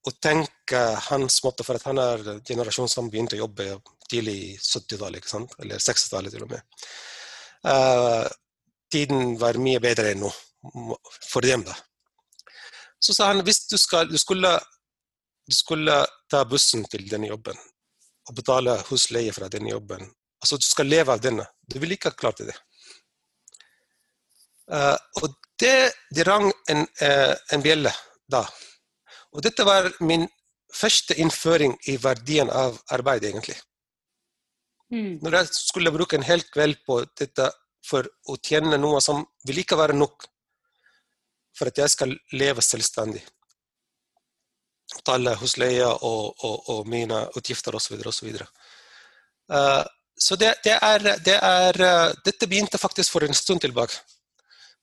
å 0.07 0.11
tenke 0.23 0.81
hans 1.09 1.41
måte, 1.43 1.65
for 1.67 1.75
at 1.75 1.85
han 1.89 1.99
er 2.01 2.23
generasjonen 2.47 2.91
som 2.91 3.09
begynte 3.11 3.35
å 3.37 3.43
jobbe 3.43 3.71
tidlig 4.09 4.35
i 4.45 4.51
70-tallet, 4.57 5.33
eller 5.59 5.83
60-tallet 5.83 6.35
til 6.35 6.45
og 6.45 6.53
med. 6.53 6.85
Uh, 7.67 8.25
tiden 8.91 9.35
var 9.41 9.59
mye 9.59 9.81
bedre 9.83 10.13
enn 10.13 10.23
nå 10.23 10.31
for 11.29 11.45
dem. 11.45 11.65
da. 11.67 11.75
Så 12.99 13.15
sa 13.15 13.29
han 13.31 13.43
hvis 13.47 13.65
du, 13.67 13.77
skal, 13.79 14.09
du, 14.09 14.17
skulle, 14.19 14.53
du 15.47 15.55
skulle 15.55 15.99
ta 16.31 16.43
bussen 16.47 16.85
til 16.91 17.05
denne 17.09 17.29
jobben 17.31 17.59
og 18.29 18.35
betale 18.37 18.75
husleie 18.89 19.33
fra 19.33 19.47
denne 19.51 19.71
jobben, 19.71 20.03
altså 20.39 20.59
du 20.59 20.65
skal 20.67 20.89
leve 20.89 21.15
av 21.15 21.21
denne, 21.23 21.47
du 21.65 21.79
ville 21.79 21.95
ikke 21.97 22.11
ha 22.11 22.19
klart 22.19 22.43
det. 22.45 22.55
Uh, 24.69 24.97
og 25.21 25.31
det, 25.59 25.91
det 26.13 26.27
rang 26.27 26.45
en, 26.69 26.85
uh, 27.01 27.33
en 27.55 27.63
bjelle 27.63 27.91
da. 28.29 28.43
Og 29.35 29.43
dette 29.45 29.65
var 29.67 29.89
min 30.01 30.27
første 30.73 31.17
innføring 31.21 31.75
i 31.89 31.97
verdien 32.01 32.49
av 32.49 32.77
arbeid, 32.93 33.25
egentlig. 33.29 33.57
Mm. 34.93 35.19
Når 35.21 35.37
jeg 35.37 35.49
skulle 35.53 35.93
bruke 35.93 36.17
en 36.17 36.25
hel 36.25 36.43
kveld 36.49 36.79
på 36.85 37.01
dette 37.17 37.49
for 37.85 38.05
å 38.29 38.37
tjene 38.41 38.77
noe 38.77 39.01
som 39.01 39.21
vil 39.47 39.61
ikke 39.61 39.77
være 39.77 39.97
nok 39.97 40.25
for 41.57 41.69
at 41.69 41.81
jeg 41.81 41.93
skal 41.93 42.15
leve 42.39 42.63
selvstendig. 42.63 43.21
Betale 44.95 45.35
husleie 45.37 45.85
og, 45.85 46.43
og, 46.45 46.69
og 46.73 46.89
mine 46.89 47.21
utgifter 47.37 47.75
osv. 47.77 47.99
osv. 48.09 48.29
Uh, 49.49 49.83
så 50.19 50.37
det, 50.39 50.55
det, 50.65 50.77
er, 50.81 51.05
det 51.25 51.35
er, 51.37 51.81
uh, 51.81 52.15
Dette 52.25 52.49
begynte 52.49 52.81
faktisk 52.81 53.13
for 53.13 53.25
en 53.25 53.37
stund 53.37 53.61
tilbake 53.61 53.97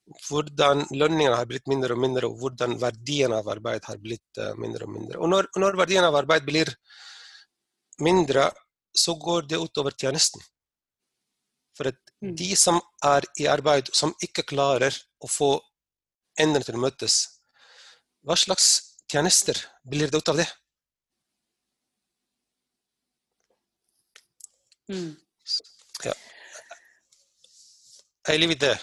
hvordan 0.06 0.84
lønningene 0.94 1.34
har 1.34 1.48
blitt 1.50 1.66
mindre 1.70 1.94
og 1.96 2.02
mindre, 2.02 2.28
og 2.28 2.38
hvordan 2.40 2.76
verdien 2.80 3.34
av 3.34 3.48
arbeid 3.50 3.86
har 3.88 3.98
blitt 4.02 4.40
uh, 4.40 4.52
mindre 4.58 4.86
og 4.86 4.92
mindre. 4.94 5.18
Og 5.18 5.30
når, 5.32 5.48
når, 5.58 5.78
verdien 5.80 6.06
av 6.06 6.14
arbeid 6.14 6.46
blir 6.46 6.70
mindre, 8.02 8.50
så 8.96 9.16
går 9.18 9.48
det 9.50 9.60
utover 9.60 9.96
tjenesten. 9.98 10.42
For 11.76 11.90
at 11.90 11.98
mm. 12.22 12.36
de 12.38 12.50
som 12.56 12.78
er 13.04 13.26
i 13.42 13.48
arbeid, 13.50 13.90
som 13.92 14.14
ikke 14.22 14.46
klarer 14.46 14.94
å 15.20 15.30
få 15.30 15.56
endene 16.38 16.64
til 16.64 16.78
å 16.78 16.84
møtes, 16.86 17.18
hva 18.26 18.38
slags 18.38 18.70
tjenester 19.10 19.58
blir 19.86 20.10
det 20.10 20.22
ut 20.22 20.32
av 20.32 20.38
det? 20.40 20.48
Mm. 24.86 25.16
Ja. 26.06 26.14
Jeg 28.26 28.42
lever 28.42 28.58
det. 28.62 28.76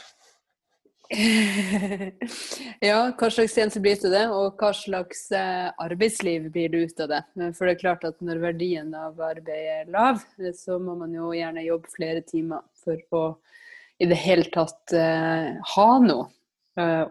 ja, 2.89 2.99
hva 3.19 3.29
slags 3.29 3.53
tjeneste 3.55 3.81
blir 3.83 3.99
av 4.07 4.13
det, 4.13 4.23
og 4.33 4.59
hva 4.61 4.71
slags 4.75 5.25
eh, 5.35 5.69
arbeidsliv 5.83 6.47
blir 6.53 6.71
det 6.73 6.83
ut 6.87 7.03
av 7.05 7.11
det? 7.11 7.21
For 7.57 7.67
det 7.67 7.75
er 7.75 7.81
klart 7.81 8.05
at 8.07 8.21
når 8.23 8.41
verdien 8.43 8.93
av 8.97 9.19
arbeid 9.21 9.51
er 9.53 9.91
lav, 9.93 10.23
så 10.57 10.79
må 10.81 10.95
man 10.99 11.13
jo 11.15 11.33
gjerne 11.35 11.65
jobbe 11.67 11.91
flere 11.93 12.23
timer 12.27 12.63
for 12.83 13.03
å 13.13 13.25
i 14.01 14.07
det 14.09 14.17
hele 14.17 14.47
tatt 14.51 14.91
uh, 14.97 15.53
ha 15.75 15.89
noe 16.01 16.25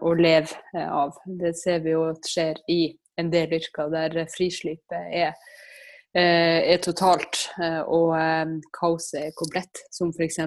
å 0.03 0.11
leve 0.19 0.83
av. 0.83 1.15
Det 1.25 1.53
ser 1.55 1.85
vi 1.85 1.93
jo 1.95 2.09
skjer 2.27 2.59
i 2.69 2.81
en 3.23 3.31
del 3.31 3.55
yrker 3.55 3.93
der 3.93 4.17
frislippet 4.35 5.07
er 5.15 5.31
Eh, 5.31 5.72
er 6.21 6.81
totalt, 6.85 7.39
eh, 7.63 7.81
og 7.81 8.13
eh, 8.19 8.55
kaoset 8.77 9.19
er 9.23 9.35
komplett, 9.39 9.81
som 9.95 10.13
f.eks. 10.13 10.41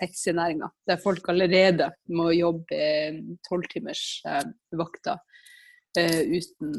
taxinæringa, 0.00 0.70
der 0.88 1.00
folk 1.02 1.28
allerede 1.28 1.90
må 2.08 2.30
jobbe 2.32 2.80
tolvtimers 3.48 4.04
vakter 4.72 5.20
uten, 5.94 6.72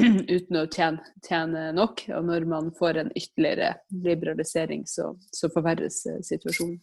uten 0.36 0.56
å 0.56 0.66
tjene, 0.72 1.02
tjene, 1.26 1.66
nok. 1.76 2.06
Og 2.16 2.28
når 2.30 2.46
man 2.48 2.70
får 2.78 3.02
en 3.02 3.10
ytterligere 3.12 3.74
liberalisering, 4.06 4.86
så, 4.88 5.10
så 5.34 5.50
forverres 5.52 6.06
situasjonen. 6.24 6.78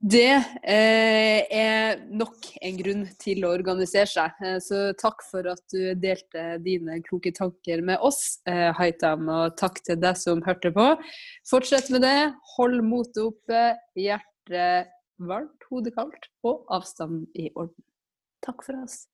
Det 0.00 0.32
eh, 0.64 1.44
er 1.52 1.98
nok 2.08 2.46
en 2.64 2.76
grunn 2.78 3.02
til 3.20 3.44
å 3.44 3.50
organisere 3.52 4.08
seg. 4.08 4.38
Eh, 4.40 4.56
så 4.64 4.94
takk 4.96 5.20
for 5.26 5.44
at 5.52 5.60
du 5.68 5.92
delte 6.00 6.56
dine 6.64 7.02
kloke 7.04 7.34
tanker 7.36 7.84
med 7.84 8.00
oss, 8.00 8.40
eh, 8.48 8.72
Haitam. 8.78 9.28
Og 9.28 9.58
takk 9.60 9.82
til 9.84 10.00
deg 10.00 10.16
som 10.16 10.40
hørte 10.46 10.72
på. 10.72 10.86
Fortsett 11.50 11.92
med 11.92 12.00
det. 12.08 12.32
Hold 12.56 12.80
motet 12.80 13.26
oppe, 13.26 13.76
hjertet 14.00 14.88
varmt, 15.20 15.68
hodet 15.68 15.92
kaldt 15.98 16.32
og 16.48 16.64
avstanden 16.72 17.28
i 17.36 17.52
orden. 17.52 17.84
Takk 18.40 18.64
for 18.64 18.80
oss. 18.80 19.04